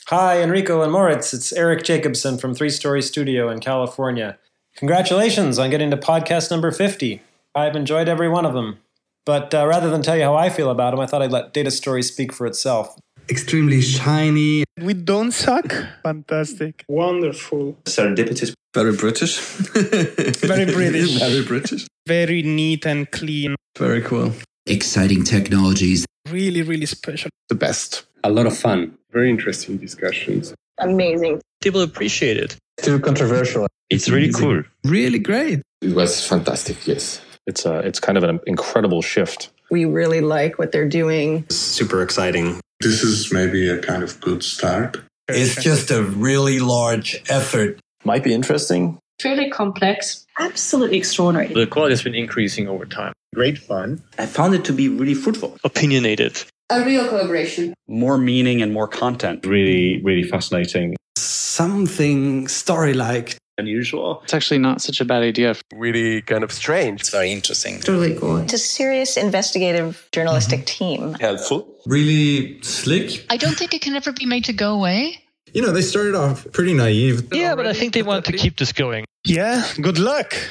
Hi, 0.06 0.40
Enrico 0.40 0.80
and 0.80 0.90
Moritz. 0.90 1.34
It's 1.34 1.52
Eric 1.52 1.84
Jacobson 1.84 2.38
from 2.38 2.54
Three 2.54 2.70
Story 2.70 3.02
Studio 3.02 3.50
in 3.50 3.60
California. 3.60 4.38
Congratulations 4.76 5.58
on 5.58 5.68
getting 5.68 5.90
to 5.90 5.96
podcast 5.98 6.50
number 6.50 6.70
50. 6.70 7.20
I've 7.54 7.76
enjoyed 7.76 8.08
every 8.08 8.30
one 8.30 8.46
of 8.46 8.54
them. 8.54 8.78
But 9.26 9.54
uh, 9.54 9.66
rather 9.66 9.90
than 9.90 10.02
tell 10.02 10.16
you 10.16 10.24
how 10.24 10.34
I 10.34 10.48
feel 10.50 10.70
about 10.70 10.92
them, 10.92 11.00
I 11.00 11.06
thought 11.06 11.22
I'd 11.22 11.32
let 11.32 11.52
Data 11.52 11.70
Story 11.70 12.02
speak 12.02 12.32
for 12.32 12.46
itself. 12.46 12.96
Extremely 13.28 13.80
shiny. 13.80 14.64
We 14.80 14.94
don't 14.94 15.32
suck. 15.32 15.72
Fantastic. 16.02 16.84
Wonderful. 16.88 17.76
Serendipitous. 17.84 18.54
Very 18.74 18.94
British. 18.96 19.38
Very 19.38 20.66
British. 20.72 21.18
Very 21.18 21.44
British. 21.44 21.86
Very 22.06 22.42
neat 22.42 22.86
and 22.86 23.10
clean. 23.10 23.54
Very 23.78 24.02
cool. 24.02 24.32
Exciting 24.66 25.24
technologies. 25.24 26.06
Really, 26.30 26.62
really 26.62 26.86
special. 26.86 27.30
the 27.48 27.54
best. 27.54 28.04
A 28.24 28.30
lot 28.30 28.46
of 28.46 28.56
fun. 28.56 28.96
Very 29.12 29.30
interesting 29.30 29.76
discussions. 29.76 30.54
amazing. 30.80 31.40
People 31.62 31.82
appreciate 31.82 32.36
it. 32.36 32.56
Too 32.82 32.98
controversial. 32.98 33.66
It's 33.90 34.08
really 34.08 34.32
cool. 34.32 34.62
Really 34.84 35.18
great. 35.18 35.62
It 35.82 35.94
was 35.94 36.26
fantastic, 36.26 36.86
yes. 36.86 37.20
It's 37.46 37.66
a, 37.66 37.78
it's 37.80 38.00
kind 38.00 38.16
of 38.18 38.24
an 38.24 38.40
incredible 38.46 39.02
shift 39.02 39.50
We 39.70 39.84
really 39.84 40.20
like 40.22 40.58
what 40.58 40.72
they're 40.72 40.88
doing. 40.88 41.44
Super 41.50 42.02
exciting. 42.02 42.58
This 42.80 43.02
is 43.02 43.32
maybe 43.32 43.68
a 43.68 43.78
kind 43.78 44.02
of 44.02 44.20
good 44.20 44.42
start. 44.42 44.98
It's 45.28 45.62
just 45.62 45.90
a 45.90 46.02
really 46.02 46.58
large 46.60 47.22
effort. 47.28 47.78
Might 48.04 48.24
be 48.24 48.34
interesting. 48.34 48.98
Truly 49.18 49.48
complex. 49.50 50.26
Absolutely 50.38 50.98
extraordinary. 50.98 51.54
The 51.54 51.66
quality 51.66 51.92
has 51.92 52.02
been 52.02 52.14
increasing 52.14 52.68
over 52.68 52.84
time. 52.84 53.12
Great 53.34 53.58
fun. 53.58 54.02
I 54.18 54.26
found 54.26 54.54
it 54.54 54.64
to 54.66 54.72
be 54.72 54.88
really 54.88 55.14
fruitful. 55.14 55.56
Opinionated. 55.64 56.44
A 56.70 56.84
real 56.84 57.08
collaboration. 57.08 57.74
More 57.88 58.18
meaning 58.18 58.60
and 58.60 58.72
more 58.72 58.88
content. 58.88 59.46
Really, 59.46 60.02
really 60.02 60.24
fascinating. 60.24 60.96
Something 61.16 62.48
story 62.48 62.94
like. 62.94 63.36
Unusual. 63.56 64.20
It's 64.24 64.34
actually 64.34 64.58
not 64.58 64.82
such 64.82 65.00
a 65.00 65.04
bad 65.04 65.22
idea. 65.22 65.54
Really 65.72 66.22
kind 66.22 66.42
of 66.42 66.50
strange. 66.50 67.00
It's 67.02 67.10
very 67.10 67.30
interesting. 67.30 67.80
Totally 67.80 68.18
cool. 68.18 68.38
It's 68.38 68.52
a 68.52 68.58
serious 68.58 69.16
investigative 69.16 70.08
journalistic 70.10 70.66
mm-hmm. 70.66 71.04
team. 71.04 71.14
Helpful. 71.14 71.66
Really 71.86 72.60
slick. 72.62 73.24
I 73.30 73.36
don't 73.36 73.56
think 73.56 73.72
it 73.72 73.80
can 73.80 73.94
ever 73.94 74.12
be 74.12 74.26
made 74.26 74.44
to 74.46 74.52
go 74.52 74.74
away. 74.74 75.20
You 75.52 75.62
know, 75.62 75.70
they 75.70 75.82
started 75.82 76.16
off 76.16 76.50
pretty 76.52 76.74
naive. 76.74 77.28
Yeah, 77.32 77.54
but 77.54 77.66
I 77.66 77.74
think 77.74 77.94
they 77.94 78.02
wanted 78.02 78.24
to 78.24 78.32
keep 78.32 78.56
this 78.56 78.72
going. 78.72 79.04
Yeah, 79.24 79.64
good 79.80 79.98
luck. 79.98 80.34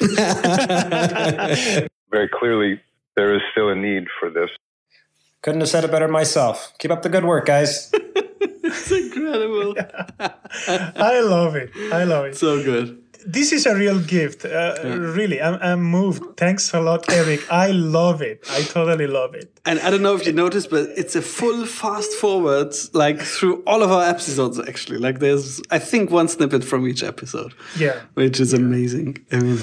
Very 2.10 2.28
clearly, 2.32 2.80
there 3.14 3.34
is 3.34 3.42
still 3.52 3.68
a 3.68 3.74
need 3.74 4.06
for 4.18 4.30
this. 4.30 4.48
Couldn't 5.44 5.60
have 5.60 5.68
said 5.68 5.84
it 5.84 5.90
better 5.90 6.08
myself. 6.08 6.72
Keep 6.78 6.90
up 6.90 7.02
the 7.02 7.10
good 7.10 7.26
work, 7.26 7.44
guys. 7.44 7.90
it's 7.92 8.90
incredible. 8.90 9.74
I 10.18 11.20
love 11.20 11.54
it. 11.54 11.70
I 11.92 12.04
love 12.04 12.24
it. 12.24 12.34
So 12.34 12.64
good. 12.64 13.02
This 13.26 13.52
is 13.52 13.66
a 13.66 13.74
real 13.74 14.00
gift. 14.00 14.46
Uh, 14.46 14.48
yeah. 14.48 14.94
Really, 14.94 15.42
I'm, 15.42 15.58
I'm 15.60 15.82
moved. 15.82 16.38
Thanks 16.38 16.72
a 16.72 16.80
lot, 16.80 17.12
Eric. 17.12 17.40
I 17.52 17.72
love 17.72 18.22
it. 18.22 18.42
I 18.52 18.62
totally 18.62 19.06
love 19.06 19.34
it. 19.34 19.60
And 19.66 19.78
I 19.80 19.90
don't 19.90 20.00
know 20.00 20.14
if 20.14 20.26
you 20.26 20.32
noticed, 20.32 20.70
but 20.70 20.88
it's 20.96 21.14
a 21.14 21.20
full 21.20 21.66
fast 21.66 22.12
forward, 22.14 22.72
like 22.94 23.20
through 23.20 23.62
all 23.66 23.82
of 23.82 23.92
our 23.92 24.08
episodes, 24.08 24.58
actually. 24.58 24.96
Like 24.96 25.18
there's, 25.18 25.60
I 25.70 25.78
think, 25.78 26.10
one 26.10 26.28
snippet 26.28 26.64
from 26.64 26.88
each 26.88 27.02
episode. 27.02 27.52
Yeah. 27.76 28.00
Which 28.14 28.40
is 28.40 28.54
amazing. 28.54 29.18
I 29.30 29.40
mean, 29.40 29.58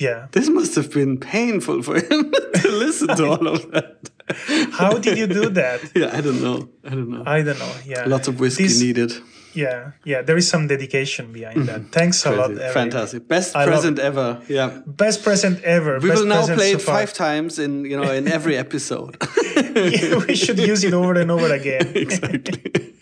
yeah. 0.00 0.26
This 0.32 0.48
must 0.48 0.74
have 0.74 0.92
been 0.92 1.18
painful 1.18 1.84
for 1.84 2.00
him 2.00 2.32
to 2.62 2.68
listen 2.68 3.16
to 3.16 3.28
all 3.28 3.46
of 3.46 3.70
that. 3.70 4.10
How 4.72 4.98
did 4.98 5.18
you 5.18 5.26
do 5.26 5.50
that? 5.50 5.80
Yeah, 5.94 6.10
I 6.12 6.20
don't 6.20 6.42
know. 6.42 6.68
I 6.84 6.90
don't 6.90 7.10
know. 7.10 7.22
I 7.26 7.42
don't 7.42 7.58
know. 7.58 7.72
Yeah. 7.84 8.04
Lots 8.06 8.28
of 8.28 8.40
whiskey 8.40 8.64
this, 8.64 8.80
needed. 8.80 9.12
Yeah, 9.54 9.92
yeah. 10.04 10.22
There 10.22 10.36
is 10.36 10.48
some 10.48 10.66
dedication 10.66 11.32
behind 11.32 11.58
mm-hmm. 11.58 11.66
that. 11.66 11.92
Thanks 11.92 12.22
Crazy. 12.22 12.36
a 12.36 12.40
lot, 12.40 12.50
Eric. 12.50 12.72
Fantastic. 12.72 13.28
Best 13.28 13.54
I 13.54 13.66
present 13.66 13.98
ever. 13.98 14.42
Yeah. 14.48 14.80
Best 14.86 15.22
present 15.22 15.62
ever. 15.62 16.00
We 16.00 16.08
Best 16.08 16.22
will 16.22 16.28
now 16.28 16.46
play 16.46 16.72
so 16.72 16.78
it 16.78 16.82
five 16.82 17.12
times 17.12 17.58
in 17.58 17.84
you 17.84 17.96
know 18.00 18.10
in 18.10 18.26
every 18.26 18.56
episode. 18.56 19.16
yeah, 19.56 20.24
we 20.26 20.34
should 20.34 20.58
use 20.58 20.82
it 20.82 20.94
over 20.94 21.14
and 21.20 21.30
over 21.30 21.52
again. 21.52 21.92
exactly. 21.94 22.94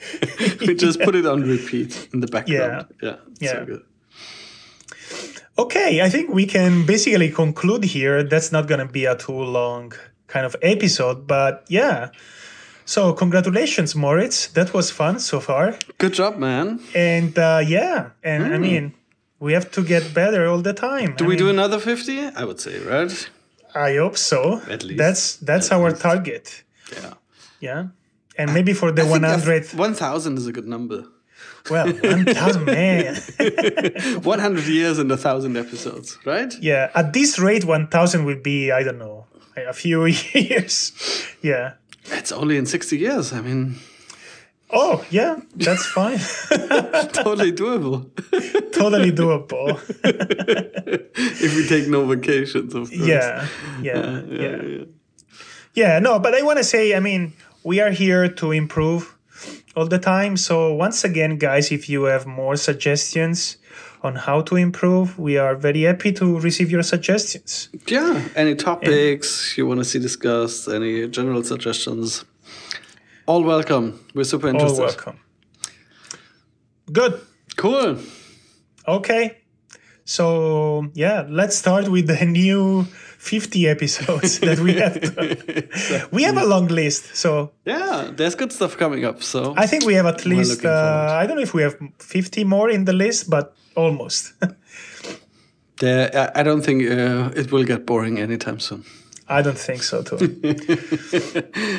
we 0.66 0.74
just 0.74 1.00
put 1.00 1.14
it 1.14 1.24
on 1.24 1.42
repeat 1.42 2.08
in 2.12 2.20
the 2.20 2.26
background. 2.26 2.86
Yeah. 3.00 3.08
Yeah. 3.08 3.16
Yeah. 3.40 3.52
So 3.52 3.64
good. 3.64 3.82
Okay, 5.58 6.00
I 6.00 6.08
think 6.08 6.30
we 6.30 6.46
can 6.46 6.86
basically 6.86 7.30
conclude 7.30 7.84
here. 7.84 8.22
That's 8.22 8.52
not 8.52 8.66
going 8.68 8.80
to 8.80 8.90
be 8.90 9.04
a 9.04 9.14
too 9.14 9.32
long 9.32 9.92
kind 10.32 10.46
of 10.46 10.54
episode, 10.62 11.18
but 11.26 11.52
yeah. 11.68 12.10
So 12.84 13.12
congratulations, 13.12 13.94
Moritz. 13.94 14.48
That 14.56 14.68
was 14.74 14.90
fun 14.90 15.20
so 15.20 15.40
far. 15.40 15.64
Good 15.98 16.14
job, 16.14 16.32
man. 16.38 16.80
And 16.94 17.38
uh, 17.38 17.60
yeah, 17.76 18.10
and 18.24 18.44
mm. 18.44 18.54
I 18.54 18.58
mean, 18.58 18.84
we 19.38 19.52
have 19.52 19.70
to 19.76 19.82
get 19.82 20.02
better 20.14 20.42
all 20.50 20.62
the 20.62 20.74
time. 20.74 21.14
Do 21.16 21.24
I 21.24 21.28
we 21.28 21.34
mean, 21.34 21.44
do 21.44 21.48
another 21.50 21.78
fifty? 21.78 22.18
I 22.40 22.44
would 22.48 22.60
say, 22.60 22.74
right? 22.94 23.12
I 23.74 23.96
hope 24.02 24.16
so. 24.16 24.40
At 24.68 24.82
least 24.82 24.98
that's 24.98 25.22
that's 25.48 25.68
At 25.70 25.78
our 25.78 25.90
least. 25.90 26.02
target. 26.02 26.64
Yeah. 26.92 27.14
Yeah, 27.68 27.82
and 28.36 28.52
maybe 28.52 28.72
for 28.80 28.90
the 28.90 29.04
one 29.06 29.22
hundred. 29.22 29.62
One 29.86 29.94
thousand 29.94 30.32
is 30.38 30.46
a 30.46 30.52
good 30.52 30.66
number. 30.66 31.04
Well, 31.70 31.86
1,000, 31.86 32.64
man. 32.64 33.14
100 34.22 34.66
years 34.66 34.98
and 34.98 35.08
a 35.12 35.14
1,000 35.14 35.56
episodes, 35.56 36.18
right? 36.24 36.52
Yeah, 36.60 36.90
at 36.94 37.12
this 37.12 37.38
rate, 37.38 37.64
1,000 37.64 38.24
will 38.24 38.40
be, 38.42 38.72
I 38.72 38.82
don't 38.82 38.98
know, 38.98 39.26
a 39.56 39.72
few 39.72 40.06
years. 40.34 40.92
Yeah. 41.42 41.74
It's 42.06 42.32
only 42.32 42.56
in 42.56 42.66
60 42.66 42.98
years. 42.98 43.32
I 43.32 43.40
mean, 43.40 43.76
oh, 44.70 45.04
yeah, 45.10 45.40
that's 45.54 45.86
fine. 45.86 46.18
totally 47.12 47.52
doable. 47.52 48.10
totally 48.72 49.12
doable. 49.12 49.78
if 51.14 51.56
we 51.56 51.68
take 51.68 51.88
no 51.88 52.04
vacations, 52.06 52.74
of 52.74 52.88
course. 52.88 53.00
Yeah, 53.00 53.46
yeah, 53.80 53.92
uh, 53.92 54.22
yeah, 54.28 54.40
yeah. 54.40 54.62
Yeah, 54.62 54.84
yeah 55.74 55.98
no, 56.00 56.18
but 56.18 56.34
I 56.34 56.42
want 56.42 56.58
to 56.58 56.64
say, 56.64 56.96
I 56.96 57.00
mean, 57.00 57.34
we 57.62 57.80
are 57.80 57.90
here 57.90 58.28
to 58.28 58.50
improve 58.50 59.16
all 59.76 59.86
the 59.86 59.98
time. 59.98 60.36
So 60.36 60.74
once 60.74 61.04
again, 61.04 61.38
guys, 61.38 61.70
if 61.70 61.88
you 61.88 62.04
have 62.04 62.26
more 62.26 62.56
suggestions 62.56 63.58
on 64.02 64.16
how 64.16 64.40
to 64.42 64.56
improve, 64.56 65.18
we 65.18 65.38
are 65.38 65.54
very 65.54 65.82
happy 65.82 66.12
to 66.12 66.38
receive 66.40 66.70
your 66.70 66.82
suggestions. 66.82 67.68
Yeah, 67.86 68.22
any 68.34 68.54
topics 68.54 69.56
you 69.56 69.66
want 69.66 69.78
to 69.80 69.84
see 69.84 69.98
discussed, 69.98 70.68
any 70.68 71.08
general 71.08 71.44
suggestions, 71.44 72.24
all 73.26 73.44
welcome. 73.44 74.04
We're 74.14 74.24
super 74.24 74.48
interested. 74.48 74.80
All 74.80 74.86
welcome. 74.86 75.20
Good. 76.90 77.20
Cool. 77.56 77.98
Okay. 78.86 79.38
So 80.04 80.90
yeah, 80.94 81.24
let's 81.28 81.56
start 81.56 81.88
with 81.88 82.08
the 82.08 82.24
new 82.26 82.84
50 82.84 83.68
episodes 83.68 84.40
that 84.40 84.58
we 84.58 84.74
have. 84.74 85.00
To, 85.00 86.08
we 86.12 86.24
have 86.24 86.36
a 86.36 86.44
long 86.44 86.66
list, 86.66 87.14
so 87.14 87.52
yeah, 87.64 88.10
there's 88.12 88.34
good 88.34 88.52
stuff 88.52 88.76
coming 88.76 89.04
up. 89.04 89.22
So 89.22 89.54
I 89.56 89.66
think 89.68 89.86
we 89.86 89.94
have 89.94 90.06
at 90.06 90.26
least 90.26 90.64
uh, 90.64 91.16
I 91.20 91.26
don't 91.26 91.36
know 91.36 91.42
if 91.42 91.54
we 91.54 91.62
have 91.62 91.76
50 92.00 92.42
more 92.44 92.68
in 92.68 92.84
the 92.84 92.92
list, 92.92 93.30
but 93.30 93.54
almost. 93.74 94.32
there, 95.78 96.30
I 96.34 96.42
don't 96.42 96.62
think 96.62 96.82
uh, 96.90 97.30
it 97.34 97.50
will 97.52 97.64
get 97.64 97.86
boring 97.86 98.18
anytime 98.18 98.60
soon. 98.60 98.84
I 99.28 99.42
don't 99.42 99.58
think 99.58 99.82
so 99.82 100.02
too. 100.02 100.16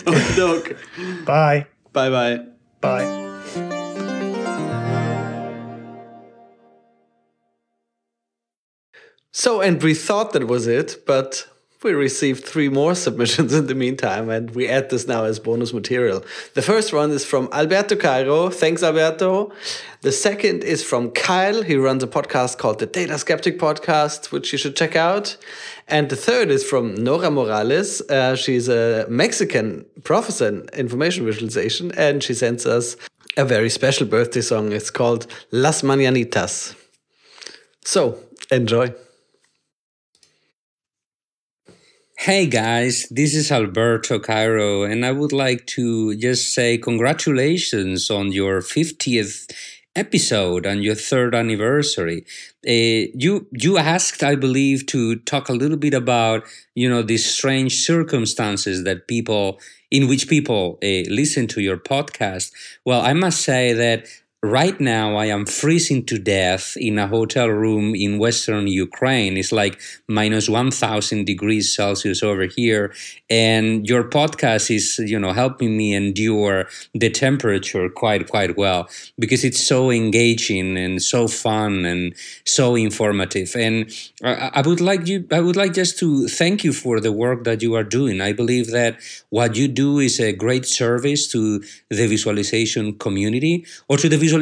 okay. 0.08 0.76
Bye. 1.26 1.68
Bye. 1.92 2.10
Bye. 2.10 2.40
Bye. 2.82 3.24
So, 9.32 9.62
and 9.62 9.82
we 9.82 9.94
thought 9.94 10.34
that 10.34 10.48
was 10.48 10.68
it, 10.68 11.06
but 11.06 11.48
we 11.84 11.94
received 11.94 12.44
three 12.46 12.70
more 12.70 12.96
submissions 13.06 13.54
in 13.54 13.68
the 13.68 13.76
meantime, 13.76 14.30
and 14.30 14.52
we 14.52 14.68
add 14.68 14.90
this 14.90 15.08
now 15.08 15.24
as 15.26 15.40
bonus 15.40 15.74
material. 15.74 16.24
The 16.54 16.62
first 16.62 16.94
one 16.94 17.12
is 17.12 17.26
from 17.26 17.50
Alberto 17.52 17.96
Cairo. 17.96 18.50
Thanks, 18.50 18.84
Alberto. 18.84 19.52
The 20.02 20.12
second 20.12 20.64
is 20.64 20.84
from 20.84 21.12
Kyle. 21.12 21.62
He 21.62 21.76
runs 21.76 22.04
a 22.04 22.08
podcast 22.08 22.58
called 22.58 22.80
the 22.80 22.86
Data 22.86 23.18
Skeptic 23.18 23.58
Podcast, 23.60 24.32
which 24.32 24.52
you 24.52 24.58
should 24.58 24.76
check 24.76 24.96
out. 24.96 25.38
And 25.88 26.10
the 26.10 26.16
third 26.16 26.50
is 26.50 26.64
from 26.64 26.96
Nora 26.96 27.30
Morales. 27.30 28.02
Uh, 28.10 28.36
she's 28.36 28.70
a 28.70 29.06
Mexican 29.10 29.86
professor 30.04 30.48
in 30.48 30.70
information 30.74 31.26
visualization, 31.26 31.92
and 31.98 32.24
she 32.24 32.34
sends 32.34 32.66
us 32.66 32.96
a 33.38 33.46
very 33.46 33.70
special 33.70 34.08
birthday 34.08 34.42
song. 34.42 34.72
It's 34.72 34.90
called 34.90 35.28
Las 35.52 35.82
Mañanitas. 35.82 36.76
So, 37.84 38.20
enjoy. 38.52 38.94
Hey 42.24 42.46
guys, 42.48 43.06
this 43.12 43.36
is 43.36 43.52
Alberto 43.52 44.18
Cairo, 44.18 44.84
and 44.84 45.06
I 45.06 45.12
would 45.12 45.34
like 45.34 45.68
to 45.76 46.16
just 46.16 46.54
say 46.54 46.78
congratulations 46.78 48.10
on 48.10 48.32
your 48.32 48.62
50th 48.62 49.52
episode 49.94 50.66
and 50.66 50.86
your 50.86 50.96
third 50.96 51.36
anniversary. 51.36 52.24
Uh, 52.66 53.12
you 53.14 53.48
you 53.52 53.78
asked, 53.78 54.24
I 54.24 54.36
believe, 54.36 54.86
to 54.86 55.18
talk 55.18 55.50
a 55.50 55.60
little 55.62 55.76
bit 55.76 55.94
about 55.94 56.44
you 56.76 56.90
know 56.90 57.02
these 57.02 57.30
strange 57.30 57.84
circumstances 57.84 58.86
that 58.86 59.10
people 59.10 59.60
in 59.92 60.08
which 60.08 60.30
people 60.30 60.80
uh, 60.82 61.04
listen 61.10 61.46
to 61.48 61.60
your 61.60 61.78
podcast. 61.78 62.54
Well, 62.86 63.02
I 63.02 63.12
must 63.12 63.42
say 63.42 63.74
that 63.74 64.08
right 64.44 64.78
now 64.82 65.16
I 65.16 65.28
am 65.28 65.46
freezing 65.46 66.06
to 66.08 66.20
death 66.20 66.76
in 66.76 67.00
a 67.00 67.08
hotel 67.08 67.48
room 67.48 67.96
in 67.96 68.20
western 68.20 68.68
Ukraine. 68.68 69.38
It's 69.38 69.54
like 69.54 69.80
minus 70.08 70.50
1000 70.50 71.24
degrees 71.24 71.74
Celsius 71.74 72.22
over 72.22 72.44
here. 72.44 72.94
And 73.30 73.88
your 73.88 74.04
podcast 74.04 74.70
is, 74.70 75.00
you 75.00 75.18
know, 75.18 75.32
helping 75.32 75.78
me 75.78 75.96
endure 75.96 76.68
the 76.94 77.10
temperature 77.10 77.88
quite, 77.90 78.30
quite 78.30 78.58
well 78.58 78.90
because 79.18 79.46
it's 79.46 79.66
so 79.66 79.90
engaging 79.90 80.78
and 80.78 81.02
so 81.02 81.30
fun 81.30 81.86
and 81.86 82.14
so 82.46 82.76
informative. 82.76 83.56
And 83.56 83.90
I 84.22 84.62
would 84.66 84.82
like 84.82 85.08
you, 85.08 85.26
I 85.32 85.40
would 85.40 85.56
like 85.56 85.74
just 85.74 85.98
to 86.00 86.28
thank 86.28 86.66
you 86.66 86.74
for 86.74 87.00
the 87.00 87.14
work 87.14 87.46
that 87.46 87.62
you 87.62 87.76
are 87.76 87.84
doing. 87.84 88.20
I 88.20 88.34
believe 88.34 88.72
that 88.72 89.00
what 89.30 89.56
you 89.56 89.70
do 89.70 90.00
is 90.00 90.20
a 90.20 90.34
great 90.34 90.66
service 90.66 91.32
to 91.32 91.60
the 91.90 92.08
visualization 92.08 92.98
community 92.98 93.66
or 93.88 93.96
to 93.98 94.10
the 94.10 94.18
visualization 94.18 94.33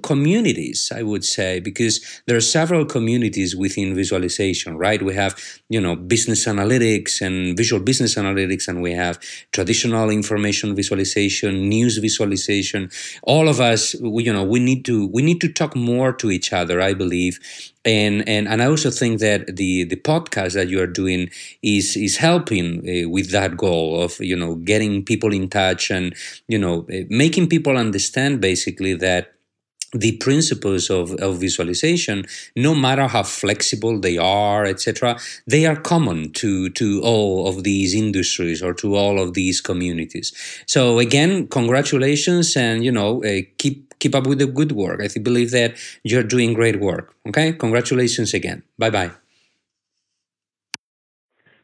communities, 0.00 0.92
I 0.94 1.02
would 1.02 1.24
say, 1.24 1.60
because 1.60 2.22
there 2.26 2.36
are 2.36 2.40
several 2.40 2.84
communities 2.84 3.56
within 3.56 3.94
visualization, 3.94 4.76
right? 4.76 5.02
We 5.02 5.14
have, 5.14 5.36
you 5.68 5.80
know, 5.80 5.96
business 5.96 6.46
analytics 6.46 7.20
and 7.20 7.56
visual 7.56 7.82
business 7.82 8.14
analytics, 8.16 8.68
and 8.68 8.82
we 8.82 8.92
have 8.92 9.18
traditional 9.52 10.10
information 10.10 10.74
visualization, 10.74 11.68
news 11.68 11.98
visualization. 11.98 12.90
All 13.22 13.48
of 13.48 13.60
us, 13.60 13.94
we, 14.00 14.24
you 14.24 14.32
know, 14.32 14.44
we 14.44 14.60
need 14.60 14.84
to 14.86 15.06
we 15.08 15.22
need 15.22 15.40
to 15.40 15.48
talk 15.52 15.76
more 15.76 16.12
to 16.14 16.30
each 16.30 16.52
other, 16.52 16.80
I 16.80 16.94
believe, 16.94 17.38
and 17.84 18.28
and 18.28 18.48
and 18.48 18.62
I 18.62 18.66
also 18.66 18.90
think 18.90 19.20
that 19.20 19.56
the 19.56 19.84
the 19.84 19.96
podcast 19.96 20.54
that 20.54 20.68
you 20.68 20.80
are 20.80 20.86
doing 20.86 21.30
is 21.62 21.96
is 21.96 22.16
helping 22.16 22.78
uh, 22.80 23.08
with 23.08 23.30
that 23.30 23.56
goal 23.56 24.00
of 24.02 24.18
you 24.20 24.36
know 24.36 24.56
getting 24.56 25.04
people 25.04 25.32
in 25.32 25.48
touch 25.48 25.90
and 25.90 26.14
you 26.48 26.58
know 26.58 26.86
uh, 26.92 27.04
making 27.08 27.48
people 27.48 27.76
understand 27.76 28.40
basically 28.40 28.94
that 28.94 29.34
the 29.92 30.16
principles 30.18 30.90
of, 30.90 31.12
of 31.14 31.38
visualization, 31.38 32.26
no 32.54 32.74
matter 32.74 33.06
how 33.06 33.22
flexible 33.22 33.98
they 33.98 34.18
are, 34.18 34.64
etc., 34.64 35.18
they 35.46 35.66
are 35.66 35.76
common 35.76 36.30
to, 36.32 36.68
to 36.70 37.00
all 37.02 37.48
of 37.48 37.64
these 37.64 37.94
industries 37.94 38.62
or 38.62 38.74
to 38.74 38.96
all 38.96 39.20
of 39.20 39.34
these 39.34 39.60
communities. 39.60 40.32
So 40.66 40.98
again, 40.98 41.46
congratulations, 41.48 42.56
and 42.56 42.84
you 42.84 42.92
know, 42.92 43.24
uh, 43.24 43.42
keep 43.56 43.88
keep 43.98 44.14
up 44.14 44.26
with 44.26 44.38
the 44.38 44.46
good 44.46 44.72
work. 44.72 45.00
I 45.02 45.08
believe 45.18 45.50
that 45.50 45.74
you're 46.04 46.22
doing 46.22 46.54
great 46.54 46.80
work. 46.80 47.14
Okay, 47.26 47.52
congratulations 47.52 48.34
again. 48.34 48.62
Bye 48.78 48.90
bye. 48.90 49.10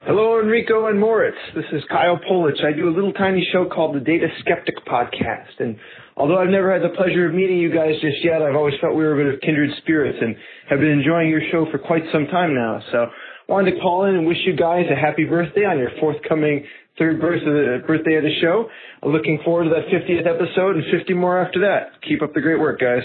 Hello, 0.06 0.38
Enrico 0.38 0.86
and 0.86 1.00
Moritz. 1.00 1.38
This 1.54 1.64
is 1.72 1.82
Kyle 1.88 2.18
Polich. 2.18 2.62
I 2.62 2.72
do 2.72 2.88
a 2.88 2.94
little 2.94 3.14
tiny 3.14 3.46
show 3.50 3.64
called 3.64 3.96
the 3.96 4.00
Data 4.00 4.28
Skeptic 4.40 4.84
Podcast. 4.84 5.60
And 5.60 5.78
although 6.16 6.38
I've 6.38 6.50
never 6.50 6.72
had 6.72 6.82
the 6.82 6.94
pleasure 6.94 7.26
of 7.26 7.34
meeting 7.34 7.58
you 7.58 7.72
guys 7.72 7.94
just 8.00 8.24
yet, 8.24 8.42
I've 8.42 8.54
always 8.56 8.74
felt 8.80 8.94
we 8.94 9.04
were 9.04 9.20
a 9.20 9.24
bit 9.24 9.34
of 9.34 9.40
kindred 9.40 9.70
spirits 9.78 10.18
and 10.20 10.36
have 10.68 10.80
been 10.80 10.90
enjoying 10.90 11.28
your 11.30 11.42
show 11.50 11.66
for 11.70 11.78
quite 11.78 12.02
some 12.12 12.26
time 12.26 12.54
now. 12.54 12.80
So 12.92 13.06
wanted 13.48 13.72
to 13.72 13.80
call 13.80 14.06
in 14.06 14.16
and 14.16 14.26
wish 14.26 14.38
you 14.46 14.56
guys 14.56 14.86
a 14.90 14.96
happy 14.96 15.24
birthday 15.24 15.64
on 15.64 15.78
your 15.78 15.90
forthcoming 16.00 16.64
third 16.98 17.16
uh, 17.16 17.86
birthday 17.86 18.14
of 18.14 18.22
the 18.22 18.34
show. 18.40 18.68
Looking 19.02 19.40
forward 19.44 19.64
to 19.64 19.70
that 19.70 19.88
50th 19.88 20.26
episode 20.26 20.76
and 20.76 20.84
50 20.90 21.14
more 21.14 21.44
after 21.44 21.60
that. 21.60 22.00
Keep 22.06 22.22
up 22.22 22.34
the 22.34 22.40
great 22.40 22.60
work, 22.60 22.80
guys. 22.80 23.02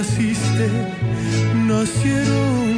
Naciste, 0.00 0.66
nacieron 1.68 2.74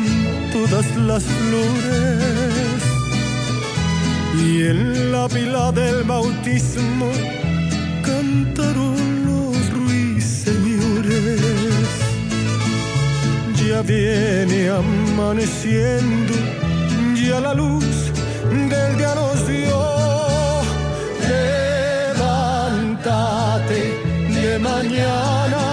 todas 0.52 0.86
las 0.96 1.22
flores. 1.22 2.82
Y 4.44 4.62
en 4.66 5.12
la 5.12 5.28
pila 5.28 5.70
del 5.70 6.02
bautismo 6.02 7.10
cantaron 8.02 8.96
los 9.28 9.56
ruiseñores. 9.78 11.40
Ya 13.64 13.82
viene 13.82 14.70
amaneciendo, 14.70 16.34
ya 17.14 17.38
la 17.40 17.54
luz 17.54 17.86
del 18.72 18.96
día 18.98 19.14
nos 19.14 19.46
dio. 19.46 19.80
Levántate 22.14 22.60
de 24.36 24.58
mañana, 24.58 25.71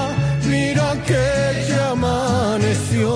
que 1.09 1.65
ya 1.67 1.91
amaneció. 1.91 3.09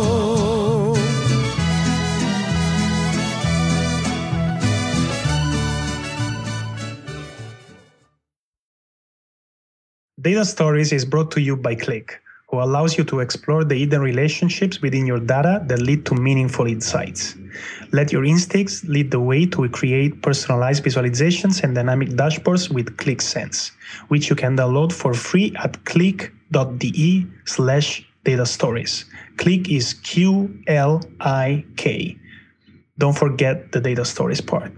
Data 10.17 10.43
Stories 10.45 10.91
is 10.91 11.05
brought 11.05 11.29
to 11.31 11.39
you 11.39 11.55
by 11.55 11.75
Qlik, 11.75 12.13
who 12.49 12.59
allows 12.59 12.97
you 12.97 13.03
to 13.03 13.19
explore 13.19 13.63
the 13.63 13.75
hidden 13.75 14.01
relationships 14.01 14.81
within 14.81 15.05
your 15.05 15.19
data 15.19 15.61
that 15.67 15.79
lead 15.79 16.03
to 16.05 16.15
meaningful 16.15 16.65
insights. 16.65 17.35
Let 17.91 18.11
your 18.11 18.25
instincts 18.25 18.83
lead 18.85 19.11
the 19.11 19.19
way 19.19 19.45
to 19.47 19.69
create 19.69 20.23
personalized 20.23 20.83
visualizations 20.83 21.61
and 21.61 21.75
dynamic 21.75 22.09
dashboards 22.09 22.71
with 22.71 22.97
Qlik 22.97 23.21
Sense, 23.21 23.71
which 24.07 24.31
you 24.31 24.35
can 24.35 24.57
download 24.57 24.91
for 24.91 25.13
free 25.13 25.53
at 25.57 25.73
qlik.de 26.53 27.27
slash 27.45 28.05
data 28.23 28.45
stories. 28.45 29.05
Qlik 29.37 29.67
is 29.67 29.93
Q 29.93 30.49
L 30.67 31.01
I 31.19 31.65
K. 31.75 32.15
Don't 32.97 33.17
forget 33.17 33.71
the 33.71 33.81
data 33.81 34.05
stories 34.05 34.41
part. 34.41 34.71